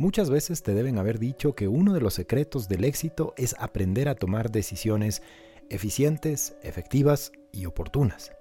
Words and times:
Muchas 0.00 0.30
veces 0.30 0.62
te 0.62 0.72
deben 0.72 0.96
haber 0.96 1.18
dicho 1.18 1.54
que 1.54 1.68
uno 1.68 1.92
de 1.92 2.00
los 2.00 2.14
secretos 2.14 2.70
del 2.70 2.84
éxito 2.84 3.34
es 3.36 3.54
aprender 3.58 4.08
a 4.08 4.14
tomar 4.14 4.50
decisiones 4.50 5.20
eficientes, 5.68 6.56
efectivas 6.62 7.32
y 7.52 7.66
oportunas. 7.66 8.32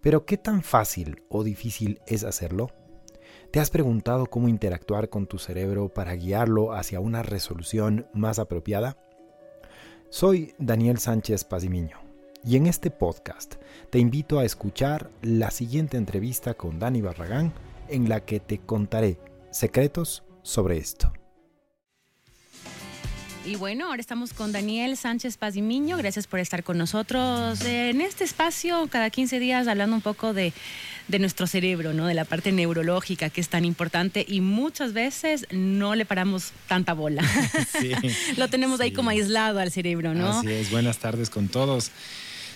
Pero 0.00 0.26
¿qué 0.26 0.36
tan 0.36 0.64
fácil 0.64 1.22
o 1.28 1.44
difícil 1.44 2.00
es 2.08 2.24
hacerlo? 2.24 2.72
¿Te 3.52 3.60
has 3.60 3.70
preguntado 3.70 4.26
cómo 4.26 4.48
interactuar 4.48 5.10
con 5.10 5.28
tu 5.28 5.38
cerebro 5.38 5.90
para 5.90 6.16
guiarlo 6.16 6.72
hacia 6.72 6.98
una 6.98 7.22
resolución 7.22 8.08
más 8.12 8.40
apropiada? 8.40 8.96
Soy 10.10 10.56
Daniel 10.58 10.98
Sánchez 10.98 11.44
Pazimiño 11.44 12.00
y 12.42 12.56
en 12.56 12.66
este 12.66 12.90
podcast 12.90 13.54
te 13.90 14.00
invito 14.00 14.40
a 14.40 14.44
escuchar 14.44 15.08
la 15.22 15.52
siguiente 15.52 15.98
entrevista 15.98 16.54
con 16.54 16.80
Dani 16.80 17.00
Barragán 17.00 17.52
en 17.86 18.08
la 18.08 18.24
que 18.24 18.40
te 18.40 18.58
contaré 18.58 19.20
secretos 19.52 20.23
sobre 20.44 20.78
esto. 20.78 21.12
Y 23.46 23.56
bueno, 23.56 23.88
ahora 23.88 24.00
estamos 24.00 24.32
con 24.32 24.52
Daniel 24.52 24.96
Sánchez 24.96 25.36
Pazimiño. 25.36 25.98
Gracias 25.98 26.26
por 26.26 26.40
estar 26.40 26.64
con 26.64 26.78
nosotros 26.78 27.60
en 27.62 28.00
este 28.00 28.24
espacio 28.24 28.86
cada 28.88 29.10
15 29.10 29.38
días 29.38 29.68
hablando 29.68 29.96
un 29.96 30.00
poco 30.00 30.32
de, 30.32 30.54
nuestro 31.18 31.46
cerebro, 31.46 31.92
¿no? 31.92 32.06
De 32.06 32.14
la 32.14 32.24
parte 32.24 32.52
neurológica 32.52 33.28
que 33.28 33.42
es 33.42 33.50
tan 33.50 33.66
importante 33.66 34.24
y 34.26 34.40
muchas 34.40 34.94
veces 34.94 35.46
no 35.50 35.94
le 35.94 36.06
paramos 36.06 36.52
tanta 36.68 36.94
bola. 36.94 37.22
Sí, 37.78 37.92
Lo 38.36 38.48
tenemos 38.48 38.80
ahí 38.80 38.92
como 38.92 39.10
aislado 39.10 39.58
al 39.58 39.70
cerebro, 39.70 40.14
¿no? 40.14 40.38
Así 40.38 40.50
es. 40.50 40.70
Buenas 40.70 40.98
tardes 40.98 41.28
con 41.28 41.48
todos. 41.48 41.90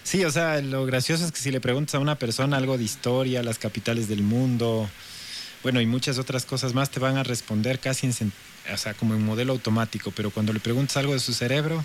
Sí, 0.05 0.25
o 0.25 0.31
sea, 0.31 0.63
lo 0.63 0.87
gracioso 0.87 1.27
es 1.27 1.33
que 1.33 1.41
si 1.41 1.51
le 1.51 1.61
preguntas 1.61 1.97
a 1.97 1.99
una 1.99 2.15
persona 2.15 2.57
algo 2.57 2.79
de 2.79 2.85
historia, 2.85 3.43
las 3.43 3.59
capitales 3.59 4.09
del 4.09 4.23
mundo, 4.23 4.89
bueno, 5.69 5.83
y 5.83 5.87
muchas 5.87 6.19
otras 6.19 6.47
cosas 6.47 6.73
más 6.73 6.89
te 6.89 6.99
van 6.99 7.19
a 7.19 7.25
responder 7.25 7.79
casi 7.79 8.07
en, 8.07 8.33
o 8.73 8.77
sea, 8.79 8.95
como 8.95 9.13
en 9.13 9.23
modelo 9.23 9.53
automático, 9.53 10.11
pero 10.17 10.31
cuando 10.31 10.55
le 10.55 10.61
preguntas 10.61 10.97
algo 10.97 11.13
de 11.13 11.21
su 11.21 11.35
cerebro, 11.35 11.85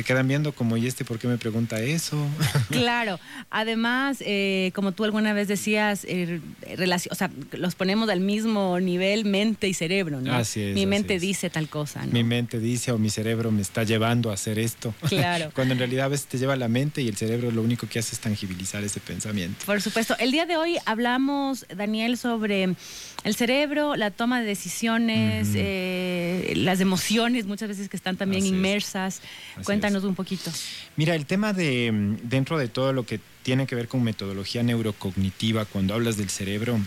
te 0.00 0.04
quedan 0.04 0.26
viendo 0.26 0.52
como, 0.52 0.78
¿y 0.78 0.86
este 0.86 1.04
por 1.04 1.18
qué 1.18 1.28
me 1.28 1.36
pregunta 1.36 1.78
eso? 1.82 2.16
Claro, 2.70 3.20
además, 3.50 4.18
eh, 4.24 4.70
como 4.74 4.92
tú 4.92 5.04
alguna 5.04 5.34
vez 5.34 5.46
decías, 5.46 6.06
eh, 6.08 6.40
o 7.10 7.14
sea, 7.14 7.30
los 7.52 7.74
ponemos 7.74 8.08
al 8.08 8.20
mismo 8.20 8.80
nivel 8.80 9.26
mente 9.26 9.68
y 9.68 9.74
cerebro, 9.74 10.22
¿no? 10.22 10.32
Así 10.32 10.62
es. 10.62 10.74
Mi 10.74 10.86
mente 10.86 11.18
dice 11.18 11.50
tal 11.50 11.68
cosa, 11.68 12.06
¿no? 12.06 12.12
Mi 12.12 12.24
mente 12.24 12.58
dice 12.58 12.92
o 12.92 12.98
mi 12.98 13.10
cerebro 13.10 13.50
me 13.50 13.60
está 13.60 13.82
llevando 13.82 14.30
a 14.30 14.34
hacer 14.34 14.58
esto. 14.58 14.94
Claro. 15.08 15.50
Cuando 15.54 15.74
en 15.74 15.78
realidad 15.78 16.06
a 16.06 16.08
veces 16.08 16.26
te 16.26 16.38
lleva 16.38 16.56
la 16.56 16.68
mente 16.68 17.02
y 17.02 17.08
el 17.08 17.16
cerebro 17.16 17.50
lo 17.50 17.60
único 17.60 17.86
que 17.86 17.98
hace 17.98 18.14
es 18.14 18.20
tangibilizar 18.20 18.82
ese 18.82 19.00
pensamiento. 19.00 19.66
Por 19.66 19.82
supuesto. 19.82 20.16
El 20.18 20.30
día 20.30 20.46
de 20.46 20.56
hoy 20.56 20.78
hablamos, 20.86 21.66
Daniel, 21.76 22.16
sobre 22.16 22.74
el 23.24 23.34
cerebro, 23.34 23.96
la 23.96 24.10
toma 24.10 24.40
de 24.40 24.46
decisiones, 24.46 25.48
eh, 25.54 26.52
las 26.56 26.80
emociones 26.80 27.46
muchas 27.46 27.68
veces 27.68 27.88
que 27.88 27.96
están 27.96 28.16
también 28.16 28.46
inmersas. 28.46 29.20
Cuéntanos 29.64 30.04
un 30.04 30.14
poquito. 30.14 30.50
Mira, 30.96 31.14
el 31.14 31.26
tema 31.26 31.52
de 31.52 32.16
dentro 32.22 32.58
de 32.58 32.68
todo 32.68 32.92
lo 32.92 33.04
que 33.04 33.20
tiene 33.42 33.66
que 33.66 33.74
ver 33.74 33.88
con 33.88 34.02
metodología 34.02 34.62
neurocognitiva, 34.62 35.64
cuando 35.64 35.94
hablas 35.94 36.16
del 36.16 36.30
cerebro, 36.30 36.78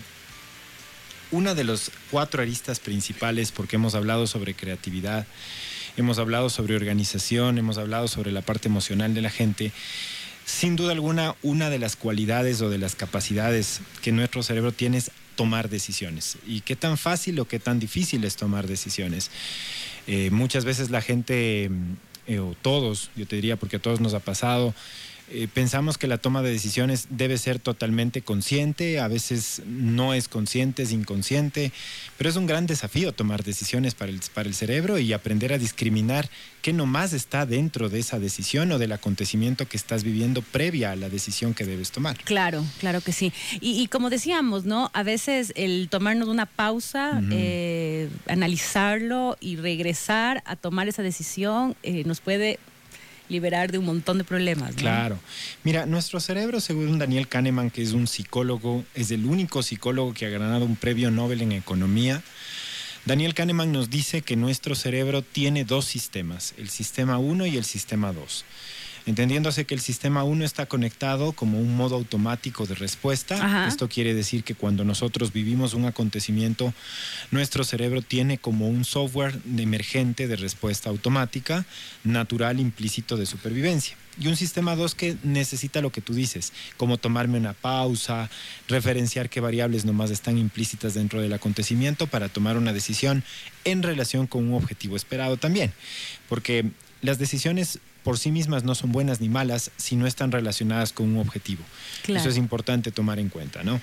una 1.30 1.54
de 1.54 1.64
los 1.64 1.90
cuatro 2.10 2.42
aristas 2.42 2.80
principales, 2.80 3.52
porque 3.52 3.76
hemos 3.76 3.94
hablado 3.94 4.26
sobre 4.26 4.54
creatividad, 4.54 5.26
hemos 5.96 6.18
hablado 6.18 6.50
sobre 6.50 6.76
organización, 6.76 7.58
hemos 7.58 7.78
hablado 7.78 8.08
sobre 8.08 8.32
la 8.32 8.42
parte 8.42 8.68
emocional 8.68 9.14
de 9.14 9.22
la 9.22 9.30
gente, 9.30 9.72
sin 10.44 10.76
duda 10.76 10.92
alguna, 10.92 11.34
una 11.42 11.70
de 11.70 11.78
las 11.78 11.96
cualidades 11.96 12.60
o 12.60 12.70
de 12.70 12.78
las 12.78 12.94
capacidades 12.94 13.80
que 14.02 14.12
nuestro 14.12 14.42
cerebro 14.42 14.72
tiene 14.72 14.98
es 14.98 15.10
tomar 15.34 15.68
decisiones. 15.68 16.38
¿Y 16.46 16.60
qué 16.60 16.76
tan 16.76 16.96
fácil 16.96 17.38
o 17.40 17.46
qué 17.46 17.58
tan 17.58 17.78
difícil 17.78 18.24
es 18.24 18.36
tomar 18.36 18.66
decisiones? 18.66 19.30
Eh, 20.06 20.30
muchas 20.30 20.64
veces 20.64 20.90
la 20.90 21.00
gente, 21.00 21.70
eh, 22.26 22.38
o 22.38 22.54
todos, 22.60 23.10
yo 23.16 23.26
te 23.26 23.36
diría, 23.36 23.56
porque 23.56 23.76
a 23.76 23.80
todos 23.80 24.00
nos 24.00 24.14
ha 24.14 24.20
pasado, 24.20 24.74
eh, 25.30 25.48
pensamos 25.52 25.96
que 25.96 26.06
la 26.06 26.18
toma 26.18 26.42
de 26.42 26.50
decisiones 26.50 27.06
debe 27.08 27.38
ser 27.38 27.58
totalmente 27.58 28.20
consciente, 28.20 29.00
a 29.00 29.08
veces 29.08 29.62
no 29.66 30.12
es 30.12 30.28
consciente, 30.28 30.82
es 30.82 30.92
inconsciente, 30.92 31.72
pero 32.18 32.28
es 32.28 32.36
un 32.36 32.46
gran 32.46 32.66
desafío 32.66 33.12
tomar 33.12 33.42
decisiones 33.42 33.94
para 33.94 34.10
el, 34.10 34.20
para 34.34 34.48
el 34.48 34.54
cerebro 34.54 34.98
y 34.98 35.12
aprender 35.14 35.52
a 35.52 35.58
discriminar 35.58 36.28
qué 36.60 36.72
nomás 36.72 37.12
está 37.14 37.46
dentro 37.46 37.88
de 37.88 38.00
esa 38.00 38.18
decisión 38.18 38.70
o 38.72 38.78
del 38.78 38.92
acontecimiento 38.92 39.66
que 39.66 39.76
estás 39.76 40.04
viviendo 40.04 40.42
previa 40.42 40.92
a 40.92 40.96
la 40.96 41.08
decisión 41.08 41.54
que 41.54 41.64
debes 41.64 41.90
tomar. 41.90 42.16
Claro, 42.24 42.64
claro 42.78 43.00
que 43.00 43.12
sí. 43.12 43.32
Y, 43.60 43.86
como 43.88 44.10
decíamos, 44.10 44.64
¿no? 44.64 44.90
A 44.94 45.02
veces 45.02 45.52
el 45.56 45.88
tomarnos 45.90 46.28
una 46.28 46.46
pausa, 46.46 47.22
eh, 47.30 48.08
analizarlo 48.28 49.36
y 49.40 49.56
regresar 49.56 50.42
a 50.46 50.56
tomar 50.56 50.88
esa 50.88 51.02
decisión 51.02 51.76
eh, 51.82 52.02
nos 52.04 52.20
puede 52.20 52.58
liberar 53.28 53.72
de 53.72 53.78
un 53.78 53.86
montón 53.86 54.18
de 54.18 54.24
problemas. 54.24 54.74
Claro. 54.74 55.18
Mira, 55.62 55.86
nuestro 55.86 56.20
cerebro, 56.20 56.60
según 56.60 56.98
Daniel 56.98 57.28
Kahneman, 57.28 57.70
que 57.70 57.82
es 57.82 57.92
un 57.92 58.06
psicólogo, 58.06 58.84
es 58.94 59.10
el 59.10 59.26
único 59.26 59.62
psicólogo 59.62 60.14
que 60.14 60.26
ha 60.26 60.30
ganado 60.30 60.64
un 60.64 60.76
premio 60.76 61.10
Nobel 61.10 61.42
en 61.42 61.52
economía. 61.52 62.22
Daniel 63.04 63.34
Kahneman 63.34 63.72
nos 63.72 63.90
dice 63.90 64.22
que 64.22 64.36
nuestro 64.36 64.74
cerebro 64.74 65.22
tiene 65.22 65.64
dos 65.64 65.84
sistemas, 65.84 66.54
el 66.56 66.70
sistema 66.70 67.18
1 67.18 67.46
y 67.46 67.56
el 67.56 67.64
sistema 67.64 68.12
2 68.12 68.44
entendiéndose 69.06 69.64
que 69.64 69.74
el 69.74 69.80
sistema 69.80 70.24
1 70.24 70.44
está 70.44 70.66
conectado 70.66 71.32
como 71.32 71.58
un 71.60 71.76
modo 71.76 71.96
automático 71.96 72.66
de 72.66 72.74
respuesta. 72.74 73.66
Esto 73.68 73.88
quiere 73.88 74.14
decir 74.14 74.44
que 74.44 74.54
cuando 74.54 74.84
nosotros 74.84 75.32
vivimos 75.32 75.74
un 75.74 75.84
acontecimiento, 75.84 76.72
nuestro 77.30 77.64
cerebro 77.64 78.02
tiene 78.02 78.38
como 78.38 78.68
un 78.68 78.84
software 78.84 79.38
emergente 79.58 80.26
de 80.26 80.36
respuesta 80.36 80.90
automática, 80.90 81.66
natural, 82.02 82.60
implícito 82.60 83.16
de 83.16 83.26
supervivencia. 83.26 83.96
Y 84.18 84.28
un 84.28 84.36
sistema 84.36 84.76
2 84.76 84.94
que 84.94 85.16
necesita 85.24 85.80
lo 85.80 85.90
que 85.90 86.00
tú 86.00 86.14
dices, 86.14 86.52
como 86.76 86.98
tomarme 86.98 87.36
una 87.36 87.52
pausa, 87.52 88.30
referenciar 88.68 89.28
qué 89.28 89.40
variables 89.40 89.84
nomás 89.84 90.10
están 90.12 90.38
implícitas 90.38 90.94
dentro 90.94 91.20
del 91.20 91.32
acontecimiento 91.32 92.06
para 92.06 92.28
tomar 92.28 92.56
una 92.56 92.72
decisión 92.72 93.24
en 93.64 93.82
relación 93.82 94.28
con 94.28 94.48
un 94.48 94.54
objetivo 94.54 94.94
esperado 94.94 95.36
también. 95.36 95.72
Porque 96.28 96.70
las 97.02 97.18
decisiones 97.18 97.80
por 98.04 98.18
sí 98.18 98.30
mismas 98.30 98.62
no 98.62 98.74
son 98.74 98.92
buenas 98.92 99.20
ni 99.20 99.28
malas 99.28 99.72
si 99.76 99.96
no 99.96 100.06
están 100.06 100.30
relacionadas 100.30 100.92
con 100.92 101.08
un 101.08 101.16
objetivo. 101.16 101.64
Eso 102.06 102.28
es 102.28 102.36
importante 102.36 102.92
tomar 102.92 103.18
en 103.18 103.30
cuenta, 103.30 103.64
¿no? 103.64 103.80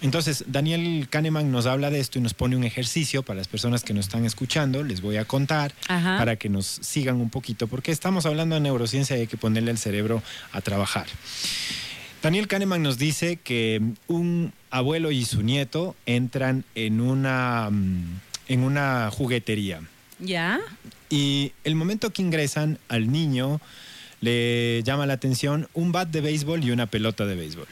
Entonces, 0.00 0.44
Daniel 0.48 1.06
Kahneman 1.10 1.52
nos 1.52 1.66
habla 1.66 1.90
de 1.90 2.00
esto 2.00 2.18
y 2.18 2.22
nos 2.22 2.32
pone 2.32 2.56
un 2.56 2.64
ejercicio 2.64 3.22
para 3.22 3.36
las 3.36 3.48
personas 3.48 3.84
que 3.84 3.92
nos 3.92 4.06
están 4.06 4.24
escuchando. 4.24 4.82
Les 4.82 5.02
voy 5.02 5.18
a 5.18 5.26
contar 5.26 5.74
para 5.86 6.36
que 6.36 6.48
nos 6.48 6.66
sigan 6.66 7.20
un 7.20 7.28
poquito, 7.28 7.66
porque 7.66 7.92
estamos 7.92 8.24
hablando 8.24 8.54
de 8.54 8.62
neurociencia 8.62 9.16
y 9.16 9.20
hay 9.20 9.26
que 9.26 9.36
ponerle 9.36 9.70
el 9.70 9.78
cerebro 9.78 10.22
a 10.52 10.62
trabajar. 10.62 11.06
Daniel 12.22 12.48
Kahneman 12.48 12.82
nos 12.82 12.98
dice 12.98 13.36
que 13.36 13.82
un 14.06 14.52
abuelo 14.70 15.10
y 15.10 15.24
su 15.24 15.42
nieto 15.42 15.96
entran 16.06 16.64
en 16.74 17.00
una, 17.00 17.68
mm, 17.70 18.20
en 18.48 18.64
una 18.64 19.10
juguetería. 19.10 19.80
¿Ya? 20.18 20.60
Y 21.10 21.52
el 21.64 21.74
momento 21.74 22.12
que 22.12 22.22
ingresan 22.22 22.78
al 22.88 23.10
niño 23.10 23.60
le 24.20 24.82
llama 24.84 25.06
la 25.06 25.14
atención 25.14 25.68
un 25.74 25.90
bat 25.90 26.08
de 26.08 26.20
béisbol 26.20 26.64
y 26.64 26.70
una 26.70 26.86
pelota 26.86 27.26
de 27.26 27.34
béisbol. 27.34 27.66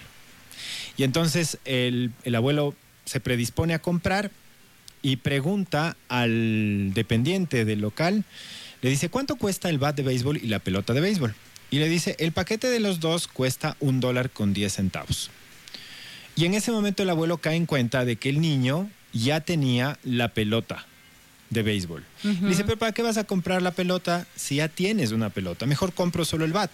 Y 0.96 1.04
entonces 1.04 1.58
el, 1.64 2.12
abuelo 2.34 2.74
se 3.04 3.20
predispone 3.20 3.74
a 3.74 3.78
comprar 3.78 4.32
y 5.00 5.16
pregunta 5.16 5.96
al 6.08 6.92
dependiente 6.92 7.64
del 7.64 7.80
local, 7.80 8.24
le 8.82 8.90
dice, 8.90 9.08
¿cuánto 9.08 9.36
cuesta 9.36 9.68
el 9.68 9.78
bat 9.78 9.96
de 9.96 10.02
béisbol 10.02 10.38
y 10.38 10.48
la 10.48 10.58
pelota 10.58 10.92
de 10.92 11.00
béisbol? 11.00 11.34
Y 11.70 11.78
le 11.78 11.88
dice, 11.88 12.16
el 12.18 12.32
paquete 12.32 12.68
de 12.68 12.80
los 12.80 12.98
dos 12.98 13.28
cuesta 13.28 13.76
un 13.78 14.00
dólar 14.00 14.30
con 14.30 14.52
diez 14.52 14.74
centavos. 14.74 15.30
Y 16.34 16.46
en 16.46 16.54
ese 16.54 16.72
momento 16.72 17.04
el 17.04 17.10
abuelo 17.10 17.38
cae 17.38 17.54
en 17.54 17.66
cuenta 17.66 18.04
de 18.04 18.16
que 18.16 18.30
el 18.30 18.40
niño 18.40 18.90
ya 19.12 19.40
tenía 19.40 19.98
la 20.02 20.28
pelota 20.28 20.87
de 21.50 21.62
béisbol. 21.62 22.04
dice, 22.22 22.64
pero 22.64 22.78
¿para 22.78 22.92
qué 22.92 23.02
vas 23.02 23.16
a 23.16 23.24
comprar 23.24 23.62
la 23.62 23.70
pelota 23.70 24.26
si 24.36 24.56
ya 24.56 24.68
tienes 24.68 25.12
una 25.12 25.30
pelota? 25.30 25.66
Mejor 25.66 25.92
compro 25.92 26.24
solo 26.24 26.44
el 26.44 26.52
bat. 26.52 26.70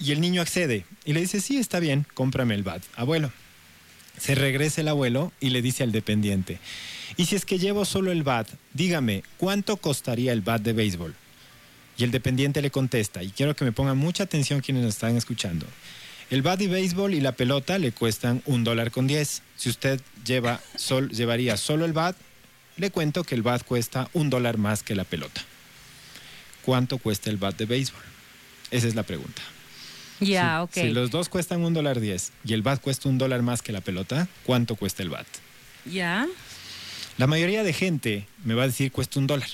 Y 0.00 0.12
el 0.12 0.20
niño 0.20 0.42
accede 0.42 0.84
y 1.04 1.12
le 1.12 1.20
dice, 1.20 1.40
sí, 1.40 1.58
está 1.58 1.80
bien, 1.80 2.06
cómprame 2.14 2.54
el 2.54 2.62
bat, 2.62 2.82
abuelo. 2.94 3.32
Se 4.16 4.34
regresa 4.34 4.80
el 4.80 4.88
abuelo 4.88 5.32
y 5.40 5.50
le 5.50 5.62
dice 5.62 5.82
al 5.82 5.92
dependiente, 5.92 6.58
y 7.16 7.26
si 7.26 7.36
es 7.36 7.44
que 7.44 7.58
llevo 7.58 7.84
solo 7.84 8.12
el 8.12 8.22
bat, 8.22 8.48
dígame, 8.74 9.22
¿cuánto 9.36 9.76
costaría 9.76 10.32
el 10.32 10.40
bat 10.40 10.60
de 10.62 10.72
béisbol? 10.72 11.14
Y 11.96 12.04
el 12.04 12.10
dependiente 12.10 12.62
le 12.62 12.70
contesta, 12.70 13.22
y 13.22 13.30
quiero 13.30 13.56
que 13.56 13.64
me 13.64 13.72
pongan 13.72 13.96
mucha 13.96 14.24
atención 14.24 14.60
quienes 14.60 14.84
nos 14.84 14.94
están 14.94 15.16
escuchando. 15.16 15.66
El 16.30 16.42
bat 16.42 16.58
de 16.58 16.68
béisbol 16.68 17.14
y 17.14 17.20
la 17.20 17.32
pelota 17.32 17.78
le 17.78 17.92
cuestan 17.92 18.42
un 18.44 18.62
dólar 18.62 18.90
con 18.90 19.06
diez. 19.06 19.42
Si 19.56 19.70
usted 19.70 20.00
lleva 20.26 20.60
sol, 20.76 21.08
llevaría 21.10 21.56
solo 21.56 21.86
el 21.86 21.94
bat, 21.94 22.16
le 22.78 22.90
cuento 22.90 23.24
que 23.24 23.34
el 23.34 23.42
bat 23.42 23.62
cuesta 23.64 24.08
un 24.14 24.30
dólar 24.30 24.56
más 24.56 24.82
que 24.82 24.94
la 24.94 25.04
pelota. 25.04 25.42
¿Cuánto 26.64 26.98
cuesta 26.98 27.28
el 27.28 27.36
bat 27.36 27.56
de 27.56 27.66
béisbol? 27.66 28.02
Esa 28.70 28.86
es 28.86 28.94
la 28.94 29.02
pregunta. 29.02 29.42
Ya, 30.20 30.62
ok. 30.62 30.72
Si 30.72 30.90
los 30.90 31.10
dos 31.10 31.28
cuestan 31.28 31.62
un 31.62 31.74
dólar 31.74 32.00
diez 32.00 32.32
y 32.44 32.52
el 32.52 32.62
bat 32.62 32.80
cuesta 32.80 33.08
un 33.08 33.18
dólar 33.18 33.42
más 33.42 33.62
que 33.62 33.72
la 33.72 33.80
pelota, 33.80 34.28
¿cuánto 34.44 34.76
cuesta 34.76 35.02
el 35.02 35.10
bat? 35.10 35.26
Ya. 35.84 36.26
La 37.18 37.26
mayoría 37.26 37.62
de 37.62 37.72
gente 37.72 38.26
me 38.44 38.54
va 38.54 38.64
a 38.64 38.66
decir 38.66 38.92
cuesta 38.92 39.18
un 39.18 39.26
dólar. 39.26 39.48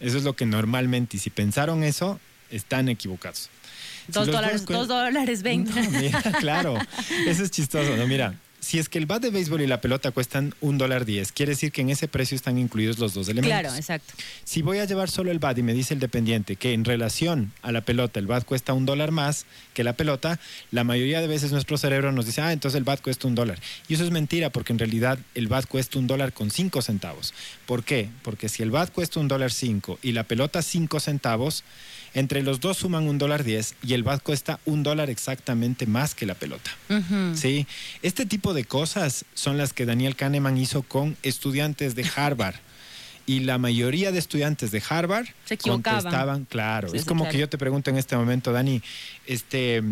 Eso 0.00 0.16
es 0.16 0.24
lo 0.24 0.34
que 0.34 0.46
normalmente, 0.46 1.16
y 1.16 1.20
si 1.20 1.30
pensaron 1.30 1.82
eso, 1.82 2.18
están 2.50 2.88
equivocados. 2.88 3.50
Dos, 4.08 4.26
dólares, 4.26 4.64
dos 4.66 4.88
dólares 4.88 5.42
veinte. 5.42 5.72
claro, 6.40 6.76
eso 7.26 7.44
es 7.44 7.50
chistoso. 7.50 7.96
No, 7.96 8.06
mira, 8.06 8.34
si 8.60 8.78
es 8.78 8.88
que 8.88 8.98
el 8.98 9.06
bat 9.06 9.22
de 9.22 9.30
béisbol 9.30 9.62
y 9.62 9.66
la 9.66 9.80
pelota 9.80 10.10
cuestan 10.10 10.54
un 10.60 10.78
dólar 10.78 11.04
diez, 11.04 11.32
quiere 11.32 11.52
decir 11.52 11.72
que 11.72 11.80
en 11.80 11.90
ese 11.90 12.08
precio 12.08 12.36
están 12.36 12.58
incluidos 12.58 12.98
los 12.98 13.14
dos 13.14 13.28
elementos. 13.28 13.58
Claro, 13.58 13.74
exacto. 13.74 14.14
Si 14.44 14.62
voy 14.62 14.78
a 14.78 14.84
llevar 14.84 15.10
solo 15.10 15.30
el 15.30 15.38
bat 15.38 15.56
y 15.58 15.62
me 15.62 15.72
dice 15.72 15.94
el 15.94 16.00
dependiente 16.00 16.56
que 16.56 16.74
en 16.74 16.84
relación 16.84 17.52
a 17.62 17.72
la 17.72 17.80
pelota 17.80 18.20
el 18.20 18.26
bat 18.26 18.44
cuesta 18.44 18.72
un 18.74 18.86
dólar 18.86 19.10
más 19.10 19.46
que 19.74 19.82
la 19.82 19.94
pelota, 19.94 20.38
la 20.70 20.84
mayoría 20.84 21.20
de 21.20 21.26
veces 21.26 21.52
nuestro 21.52 21.78
cerebro 21.78 22.12
nos 22.12 22.26
dice, 22.26 22.42
ah, 22.42 22.52
entonces 22.52 22.76
el 22.76 22.84
bat 22.84 23.00
cuesta 23.00 23.26
un 23.26 23.34
dólar. 23.34 23.58
Y 23.88 23.94
eso 23.94 24.04
es 24.04 24.10
mentira 24.10 24.50
porque 24.50 24.72
en 24.72 24.78
realidad 24.78 25.18
el 25.34 25.48
bat 25.48 25.66
cuesta 25.66 25.98
un 25.98 26.06
dólar 26.06 26.32
con 26.32 26.50
cinco 26.50 26.82
centavos. 26.82 27.34
¿Por 27.66 27.82
qué? 27.82 28.10
Porque 28.22 28.48
si 28.48 28.62
el 28.62 28.70
bat 28.70 28.92
cuesta 28.92 29.20
un 29.20 29.28
dólar 29.28 29.52
cinco 29.52 29.98
y 30.02 30.12
la 30.12 30.24
pelota 30.24 30.62
cinco 30.62 31.00
centavos, 31.00 31.64
entre 32.14 32.42
los 32.42 32.60
dos 32.60 32.78
suman 32.78 33.08
un 33.08 33.18
dólar 33.18 33.44
diez 33.44 33.74
y 33.82 33.94
el 33.94 34.02
bat 34.02 34.22
cuesta 34.22 34.58
un 34.64 34.82
dólar 34.82 35.10
exactamente 35.10 35.86
más 35.86 36.14
que 36.14 36.26
la 36.26 36.34
pelota. 36.34 36.70
¿Sí? 37.34 37.66
Este 38.02 38.26
tipo 38.26 38.54
de 38.54 38.64
cosas 38.64 39.24
son 39.34 39.56
las 39.58 39.72
que 39.72 39.86
Daniel 39.86 40.16
Kahneman 40.16 40.56
hizo 40.58 40.82
con 40.82 41.16
estudiantes 41.22 41.94
de 41.94 42.04
Harvard. 42.16 42.56
y 43.26 43.40
la 43.40 43.58
mayoría 43.58 44.10
de 44.10 44.18
estudiantes 44.18 44.72
de 44.72 44.82
Harvard 44.88 45.26
se 45.44 45.54
equivocaban. 45.54 46.02
contestaban, 46.02 46.44
claro. 46.46 46.92
es 46.92 47.04
como 47.04 47.28
que 47.28 47.38
yo 47.38 47.48
te 47.48 47.58
pregunto 47.58 47.90
en 47.90 47.96
este 47.96 48.16
momento, 48.16 48.50
Dani, 48.50 48.82
este, 49.26 49.82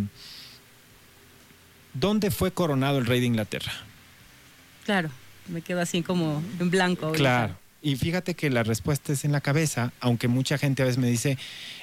¿dónde 1.94 2.30
fue 2.30 2.50
coronado 2.52 2.98
el 2.98 3.06
rey 3.06 3.20
de 3.20 3.26
Inglaterra? 3.26 3.72
Claro, 4.84 5.10
me 5.46 5.60
quedo 5.62 5.80
así 5.80 6.02
como 6.02 6.42
en 6.58 6.70
blanco. 6.70 7.12
Claro. 7.12 7.54
Y 7.80 7.96
fíjate 7.96 8.34
que 8.34 8.50
la 8.50 8.62
respuesta 8.62 9.12
es 9.12 9.24
en 9.24 9.32
la 9.32 9.40
cabeza, 9.40 9.92
aunque 10.00 10.28
mucha 10.28 10.58
gente 10.58 10.82
a 10.82 10.86
veces 10.86 10.98
me 10.98 11.08
dice 11.08 11.38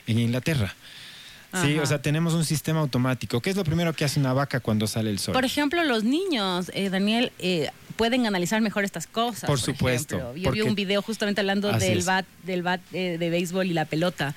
en 0.08 0.20
Inglaterra. 0.20 0.76
Sí, 1.62 1.80
o 1.80 1.86
sea, 1.86 2.02
tenemos 2.02 2.34
un 2.34 2.44
sistema 2.44 2.82
automático. 2.82 3.40
¿Qué 3.40 3.50
es 3.50 3.56
lo 3.56 3.64
primero 3.64 3.94
que 3.94 4.04
hace 4.04 4.20
una 4.20 4.34
vaca 4.34 4.60
cuando 4.60 4.88
sale 4.88 5.10
el 5.10 5.20
sol? 5.20 5.34
Por 5.34 5.46
ejemplo, 5.46 5.86
los 5.86 6.04
niños, 6.04 6.70
eh, 6.74 6.90
Daniel, 6.90 7.32
eh, 7.40 7.70
pueden 7.96 8.28
analizar 8.28 8.60
mejor 8.60 8.84
estas 8.84 9.08
cosas. 9.08 9.48
Por, 9.48 9.62
supuesto. 9.62 10.36
Yo 10.36 10.52
vi 10.52 10.62
un 10.62 10.76
video 10.76 11.02
justamente 11.02 11.40
hablando 11.40 11.72
del 11.72 12.02
bat, 12.04 12.26
del 12.44 12.62
bat 12.62 12.82
eh, 12.92 13.18
de 13.18 13.30
béisbol 13.30 13.68
y 13.68 13.74
la 13.74 13.86
pelota. 13.86 14.36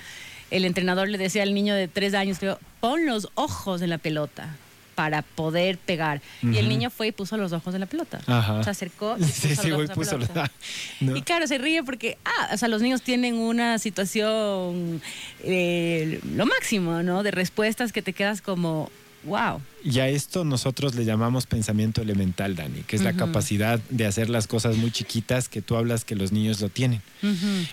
El 0.53 0.65
entrenador 0.65 1.09
le 1.09 1.19
decía 1.19 1.43
al 1.43 1.55
niño 1.55 1.75
de 1.75 1.89
tres 1.89 2.15
años, 2.15 2.39
pon 2.79 3.05
los 3.05 3.31
ojos 3.35 3.83
en 3.83 3.91
la 3.91 3.99
pelota 3.99 4.57
para 4.99 5.23
poder 5.23 5.79
pegar. 5.79 6.21
Y 6.43 6.57
el 6.57 6.69
niño 6.69 6.91
fue 6.91 7.07
y 7.07 7.13
puso 7.13 7.37
los 7.37 7.53
ojos 7.53 7.73
en 7.73 7.79
la 7.79 7.87
pelota. 7.87 8.19
Se 8.65 8.71
acercó 8.71 9.15
y 9.17 9.21
puso, 9.23 9.33
sí, 9.33 9.55
sí, 9.55 9.71
puso 9.95 10.19
Y 11.01 11.23
claro, 11.23 11.47
se 11.47 11.57
ríe 11.57 11.85
porque, 11.85 12.19
ah, 12.25 12.51
o 12.53 12.57
sea, 12.57 12.67
los 12.67 12.83
niños 12.83 13.03
tienen 13.03 13.37
una 13.37 13.79
situación, 13.79 15.01
eh, 15.45 16.19
lo 16.35 16.47
máximo, 16.47 17.05
¿no? 17.05 17.23
De 17.23 17.31
respuestas 17.31 17.93
que 17.93 18.03
te 18.03 18.13
quedas 18.13 18.43
como, 18.43 18.91
wow. 19.23 19.61
Y 19.85 20.01
a 20.01 20.09
esto 20.09 20.45
nosotros 20.45 20.97
le 20.97 21.05
llamamos 21.05 21.47
pensamiento 21.47 22.03
elemental, 22.03 22.57
Dani, 22.57 22.83
que 22.83 22.97
es 22.97 23.03
la 23.03 23.13
capacidad 23.13 23.79
de 23.91 24.05
hacer 24.05 24.29
las 24.29 24.49
cosas 24.49 24.79
muy 24.79 24.91
chiquitas 24.91 25.49
que 25.49 25.63
tú 25.63 25.77
hablas 25.77 26.05
que 26.05 26.17
los 26.17 26.33
niños 26.33 26.61
lo 26.61 26.71
tienen. 26.71 27.03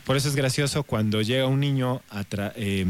Por 0.04 0.16
eso 0.16 0.30
es 0.30 0.36
gracioso 0.36 0.84
cuando 0.84 1.24
llega 1.24 1.48
un 1.48 1.60
niño 1.60 2.04
a... 2.12 2.24
Eh, 2.56 2.86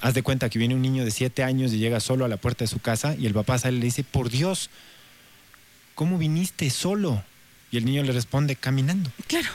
Haz 0.00 0.14
de 0.14 0.22
cuenta 0.22 0.48
que 0.48 0.58
viene 0.58 0.74
un 0.74 0.82
niño 0.82 1.04
de 1.04 1.10
siete 1.10 1.42
años 1.42 1.72
y 1.72 1.78
llega 1.78 2.00
solo 2.00 2.24
a 2.24 2.28
la 2.28 2.36
puerta 2.36 2.64
de 2.64 2.68
su 2.68 2.78
casa 2.78 3.16
y 3.18 3.26
el 3.26 3.34
papá 3.34 3.58
sale 3.58 3.76
y 3.76 3.80
le 3.80 3.86
dice, 3.86 4.04
por 4.04 4.30
Dios, 4.30 4.70
¿cómo 5.94 6.18
viniste 6.18 6.70
solo? 6.70 7.22
Y 7.70 7.76
el 7.76 7.84
niño 7.84 8.02
le 8.02 8.12
responde, 8.12 8.56
caminando. 8.56 9.10
Claro. 9.26 9.48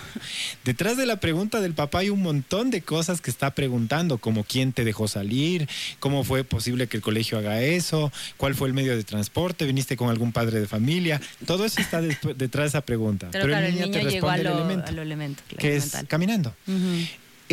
Detrás 0.66 0.98
de 0.98 1.08
la 1.08 1.16
pregunta 1.20 1.62
del 1.62 1.74
papá 1.74 2.00
hay 2.00 2.10
un 2.10 2.22
montón 2.22 2.70
de 2.70 2.82
cosas 2.82 3.22
que 3.22 3.32
está 3.32 3.56
preguntando, 3.56 4.20
como 4.20 4.44
quién 4.44 4.72
te 4.72 4.84
dejó 4.84 5.08
salir, 5.08 5.68
cómo 6.00 6.24
fue 6.24 6.44
posible 6.44 6.86
que 6.86 6.98
el 6.98 7.04
colegio 7.04 7.40
haga 7.40 7.62
eso, 7.62 8.12
cuál 8.38 8.54
fue 8.54 8.68
el 8.68 8.76
medio 8.76 8.96
de 8.96 9.04
transporte, 9.04 9.66
viniste 9.66 9.98
con 9.98 10.10
algún 10.10 10.32
padre 10.32 10.60
de 10.60 10.68
familia. 10.68 11.20
Todo 11.48 11.66
eso 11.66 11.82
está 11.82 12.02
detrás 12.02 12.38
de 12.38 12.68
esa 12.68 12.82
pregunta. 12.82 13.30
Pero, 13.32 13.58
el 13.58 13.74
niño, 13.74 13.90
te 13.90 14.02
responde 14.04 14.42
el 14.90 15.00
elemento, 15.00 15.42
que 15.58 15.78
es 15.78 15.98
caminando. 16.08 16.54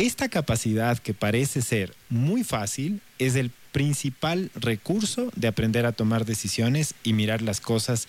Esta 0.01 0.29
capacidad 0.29 0.97
que 0.97 1.13
parece 1.13 1.61
ser 1.61 1.93
muy 2.09 2.43
fácil 2.43 3.01
es 3.19 3.35
el 3.35 3.51
principal 3.71 4.49
recurso 4.55 5.31
de 5.35 5.47
aprender 5.47 5.85
a 5.85 5.91
tomar 5.91 6.25
decisiones 6.25 6.95
y 7.03 7.13
mirar 7.13 7.43
las 7.43 7.61
cosas 7.61 8.07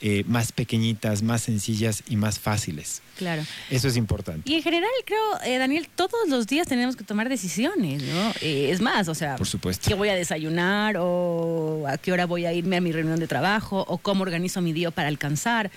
eh, 0.00 0.22
más 0.28 0.52
pequeñitas, 0.52 1.24
más 1.24 1.42
sencillas 1.42 2.04
y 2.08 2.14
más 2.14 2.38
fáciles. 2.38 3.02
Claro. 3.18 3.42
Eso 3.70 3.88
es 3.88 3.96
importante. 3.96 4.48
Y 4.48 4.54
en 4.54 4.62
general 4.62 4.88
creo, 5.04 5.42
eh, 5.44 5.58
Daniel, 5.58 5.88
todos 5.92 6.28
los 6.28 6.46
días 6.46 6.68
tenemos 6.68 6.94
que 6.94 7.02
tomar 7.02 7.28
decisiones, 7.28 8.04
¿no? 8.04 8.30
Eh, 8.40 8.70
es 8.70 8.80
más, 8.80 9.08
o 9.08 9.14
sea, 9.16 9.34
Por 9.34 9.48
supuesto. 9.48 9.88
¿qué 9.88 9.94
voy 9.94 10.10
a 10.10 10.14
desayunar? 10.14 10.96
¿O 11.00 11.86
a 11.88 11.98
qué 11.98 12.12
hora 12.12 12.24
voy 12.26 12.46
a 12.46 12.52
irme 12.52 12.76
a 12.76 12.80
mi 12.80 12.92
reunión 12.92 13.18
de 13.18 13.26
trabajo? 13.26 13.84
¿O 13.88 13.98
cómo 13.98 14.22
organizo 14.22 14.60
mi 14.60 14.72
día 14.72 14.92
para 14.92 15.08
alcanzar? 15.08 15.72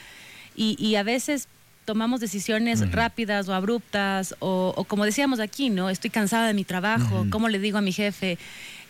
Y, 0.56 0.78
y 0.80 0.96
a 0.96 1.02
veces 1.02 1.48
tomamos 1.86 2.20
decisiones 2.20 2.92
rápidas 2.92 3.48
o 3.48 3.54
abruptas, 3.54 4.36
o, 4.40 4.86
como 4.88 5.06
decíamos 5.06 5.40
aquí, 5.40 5.70
¿no? 5.70 5.90
Estoy 5.90 6.10
cansada 6.10 6.48
de 6.48 6.54
mi 6.54 6.64
trabajo, 6.64 7.28
¿cómo 7.30 7.48
le 7.48 7.60
digo 7.60 7.78
a 7.78 7.82
mi 7.82 7.94
jefe? 7.94 8.38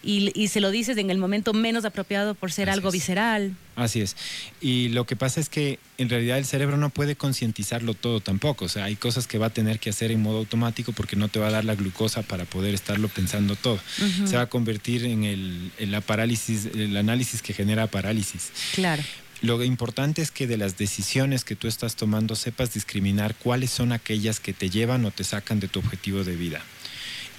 Y, 0.08 0.48
se 0.50 0.62
lo 0.62 0.70
dices 0.70 0.98
en 0.98 1.10
el 1.10 1.18
momento 1.18 1.52
menos 1.52 1.84
apropiado 1.84 2.36
por 2.36 2.52
ser 2.52 2.70
algo 2.70 2.92
visceral. 2.92 3.56
Así 3.76 4.02
es. 4.02 4.16
Y 4.62 4.90
lo 4.90 5.06
que 5.06 5.16
pasa 5.16 5.40
es 5.40 5.50
que 5.50 5.80
en 5.98 6.10
realidad 6.10 6.38
el 6.38 6.46
cerebro 6.46 6.78
no 6.78 6.92
puede 6.92 7.16
concientizarlo 7.16 7.96
todo 7.96 8.20
tampoco. 8.20 8.66
O 8.66 8.70
sea, 8.70 8.84
hay 8.84 8.96
cosas 8.96 9.26
que 9.26 9.40
va 9.40 9.48
a 9.48 9.50
tener 9.50 9.80
que 9.80 9.90
hacer 9.90 10.12
en 10.12 10.22
modo 10.22 10.38
automático 10.38 10.92
porque 10.92 11.16
no 11.16 11.28
te 11.28 11.40
va 11.40 11.48
a 11.48 11.52
dar 11.52 11.66
la 11.66 11.74
glucosa 11.74 12.22
para 12.22 12.46
poder 12.46 12.76
estarlo 12.76 13.08
pensando 13.08 13.56
todo. 13.56 13.80
Se 14.26 14.36
va 14.36 14.44
a 14.44 14.50
convertir 14.50 15.06
en, 15.06 15.24
el, 15.24 15.72
en 15.80 15.92
la 15.92 16.02
parálisis, 16.02 16.68
el 16.68 16.96
análisis 16.96 17.42
que 17.42 17.54
genera 17.54 17.88
parálisis. 17.88 18.52
Claro. 18.76 19.02
Lo 19.42 19.64
importante 19.64 20.22
es 20.22 20.32
que 20.32 20.48
de 20.48 20.58
las 20.58 20.78
decisiones 20.78 21.44
que 21.44 21.56
tú 21.56 21.68
estás 21.68 21.96
tomando 21.96 22.36
sepas 22.36 22.74
discriminar 22.74 23.36
cuáles 23.36 23.72
son 23.72 23.92
aquellas 23.92 24.40
que 24.40 24.54
te 24.54 24.70
llevan 24.70 25.06
o 25.06 25.12
te 25.12 25.24
sacan 25.24 25.60
de 25.60 25.68
tu 25.68 25.80
objetivo 25.80 26.24
de 26.24 26.36
vida. 26.36 26.62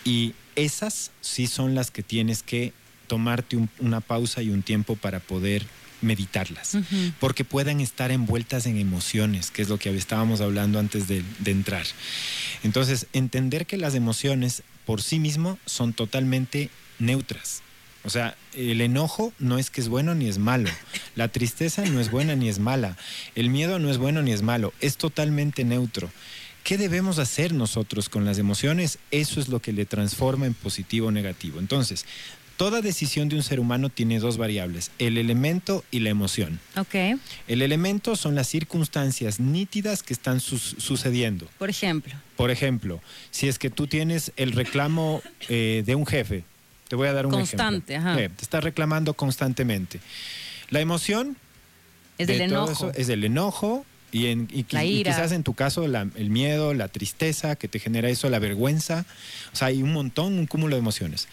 Y 0.04 0.34
esas 0.54 1.10
sí 1.20 1.46
son 1.46 1.74
las 1.74 1.90
que 1.90 2.02
tienes 2.02 2.42
que 2.42 2.72
tomarte 3.06 3.58
una 3.78 4.00
pausa 4.00 4.42
y 4.42 4.50
un 4.50 4.62
tiempo 4.62 4.96
para 4.96 5.20
poder 5.20 5.66
meditarlas, 6.02 6.76
porque 7.18 7.44
puedan 7.44 7.80
estar 7.80 8.10
envueltas 8.10 8.66
en 8.66 8.76
emociones, 8.76 9.50
que 9.50 9.62
es 9.62 9.68
lo 9.68 9.78
que 9.78 9.90
estábamos 9.96 10.40
hablando 10.40 10.78
antes 10.78 11.08
de, 11.08 11.24
de 11.38 11.50
entrar. 11.50 11.86
Entonces, 12.62 13.06
entender 13.12 13.66
que 13.66 13.78
las 13.78 13.94
emociones 13.94 14.62
por 14.84 15.02
sí 15.02 15.18
mismo 15.18 15.58
son 15.64 15.92
totalmente 15.92 16.70
neutras. 16.98 17.62
O 18.06 18.10
sea, 18.10 18.36
el 18.54 18.80
enojo 18.80 19.32
no 19.40 19.58
es 19.58 19.68
que 19.68 19.80
es 19.80 19.88
bueno 19.88 20.14
ni 20.14 20.28
es 20.28 20.38
malo. 20.38 20.70
La 21.16 21.26
tristeza 21.26 21.84
no 21.84 21.98
es 21.98 22.10
buena 22.10 22.36
ni 22.36 22.48
es 22.48 22.60
mala. 22.60 22.96
El 23.34 23.50
miedo 23.50 23.80
no 23.80 23.90
es 23.90 23.98
bueno 23.98 24.22
ni 24.22 24.30
es 24.32 24.42
malo. 24.42 24.72
Es 24.80 24.96
totalmente 24.96 25.64
neutro. 25.64 26.08
¿Qué 26.62 26.78
debemos 26.78 27.18
hacer 27.18 27.52
nosotros 27.52 28.08
con 28.08 28.24
las 28.24 28.38
emociones? 28.38 28.98
Eso 29.10 29.40
es 29.40 29.48
lo 29.48 29.60
que 29.60 29.72
le 29.72 29.86
transforma 29.86 30.46
en 30.46 30.54
positivo 30.54 31.08
o 31.08 31.10
negativo. 31.10 31.58
Entonces, 31.58 32.06
toda 32.56 32.80
decisión 32.80 33.28
de 33.28 33.36
un 33.36 33.42
ser 33.42 33.58
humano 33.58 33.88
tiene 33.88 34.20
dos 34.20 34.36
variables, 34.36 34.92
el 35.00 35.18
elemento 35.18 35.84
y 35.90 35.98
la 36.00 36.10
emoción. 36.10 36.60
Ok. 36.76 37.18
El 37.48 37.62
elemento 37.62 38.14
son 38.14 38.36
las 38.36 38.46
circunstancias 38.46 39.40
nítidas 39.40 40.04
que 40.04 40.12
están 40.12 40.40
sucediendo. 40.40 41.48
Por 41.58 41.70
ejemplo. 41.70 42.14
Por 42.36 42.52
ejemplo, 42.52 43.00
si 43.32 43.48
es 43.48 43.58
que 43.58 43.70
tú 43.70 43.86
tienes 43.88 44.32
el 44.36 44.52
reclamo 44.52 45.22
eh, 45.48 45.82
de 45.84 45.94
un 45.94 46.06
jefe, 46.06 46.44
te 46.88 46.96
voy 46.96 47.08
a 47.08 47.12
dar 47.12 47.26
un 47.26 47.32
Constante, 47.32 47.94
ejemplo. 47.94 48.12
Ajá. 48.12 48.34
te 48.34 48.42
está 48.42 48.60
reclamando 48.60 49.14
constantemente. 49.14 50.00
La 50.70 50.80
emoción 50.80 51.36
es 52.18 52.28
del 52.28 52.42
enojo. 52.42 52.92
es 52.94 53.08
el 53.08 53.24
enojo 53.24 53.84
y, 54.12 54.28
en, 54.28 54.46
quizás 54.46 55.32
en 55.32 55.42
tu 55.42 55.54
caso 55.54 55.84
el 55.84 56.30
miedo, 56.30 56.72
la 56.74 56.88
tristeza 56.88 57.56
que 57.56 57.68
te 57.68 57.78
genera 57.78 58.08
eso, 58.08 58.30
la 58.30 58.38
vergüenza. 58.38 59.04
O 59.52 59.56
sea, 59.56 59.68
hay 59.68 59.82
un 59.82 59.92
montón, 59.92 60.38
un 60.38 60.46
cúmulo 60.46 60.76
de 60.76 60.80
emociones. 60.80 61.28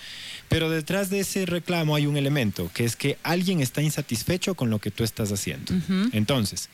Pero 0.50 0.70
detrás 0.70 1.10
de 1.10 1.22
ese 1.22 1.46
reclamo 1.46 1.96
hay 1.96 2.08
un 2.08 2.18
elemento, 2.18 2.70
que 2.74 2.84
es 2.84 2.96
que 2.96 3.18
alguien 3.24 3.62
está 3.62 3.82
insatisfecho 3.82 4.56
con 4.56 4.70
lo 4.70 4.80
que 4.80 4.92
tú 4.92 5.04
estás 5.04 5.32
haciendo. 5.32 5.74
Entonces, 6.12 6.70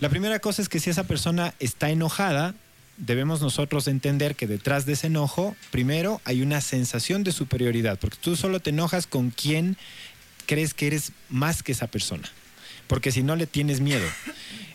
la 0.00 0.08
primera 0.08 0.40
cosa 0.40 0.60
es 0.60 0.68
que 0.68 0.80
si 0.80 0.90
esa 0.90 1.04
persona 1.04 1.54
está 1.60 1.90
enojada, 1.90 2.54
debemos 2.96 3.40
nosotros 3.40 3.88
entender 3.88 4.36
que 4.36 4.46
detrás 4.46 4.86
de 4.86 4.94
ese 4.94 5.08
enojo, 5.08 5.56
primero 5.70 6.20
hay 6.24 6.42
una 6.42 6.60
sensación 6.60 7.24
de 7.24 7.32
superioridad, 7.32 7.98
porque 7.98 8.18
tú 8.20 8.36
solo 8.36 8.60
te 8.60 8.70
enojas 8.70 9.06
con 9.06 9.30
quien 9.30 9.76
crees 10.46 10.74
que 10.74 10.86
eres 10.86 11.12
más 11.28 11.62
que 11.62 11.72
esa 11.72 11.86
persona, 11.86 12.28
porque 12.86 13.12
si 13.12 13.22
no 13.22 13.36
le 13.36 13.46
tienes 13.46 13.80
miedo. 13.80 14.06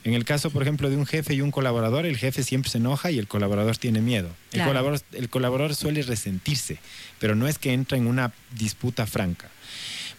En 0.04 0.16
el 0.16 0.26
caso, 0.26 0.50
por 0.50 0.64
ejemplo, 0.64 0.90
de 0.90 0.98
un 0.98 1.06
jefe 1.06 1.36
y 1.36 1.42
un 1.42 1.52
colaborador, 1.52 2.06
el 2.06 2.18
jefe 2.18 2.42
siempre 2.44 2.72
se 2.72 2.80
enoja 2.80 3.12
y 3.12 3.20
el 3.20 3.28
colaborador 3.28 3.78
tiene 3.78 4.02
miedo. 4.02 4.30
El, 4.52 4.64
colaborador, 4.64 5.02
el 5.12 5.30
colaborador 5.30 5.76
suele 5.76 6.02
resentirse, 6.02 6.80
pero 7.20 7.36
no 7.36 7.48
es 7.48 7.60
que 7.60 7.72
entra 7.72 7.98
en 7.98 8.08
una 8.08 8.34
disputa 8.58 9.06
franca. 9.06 9.50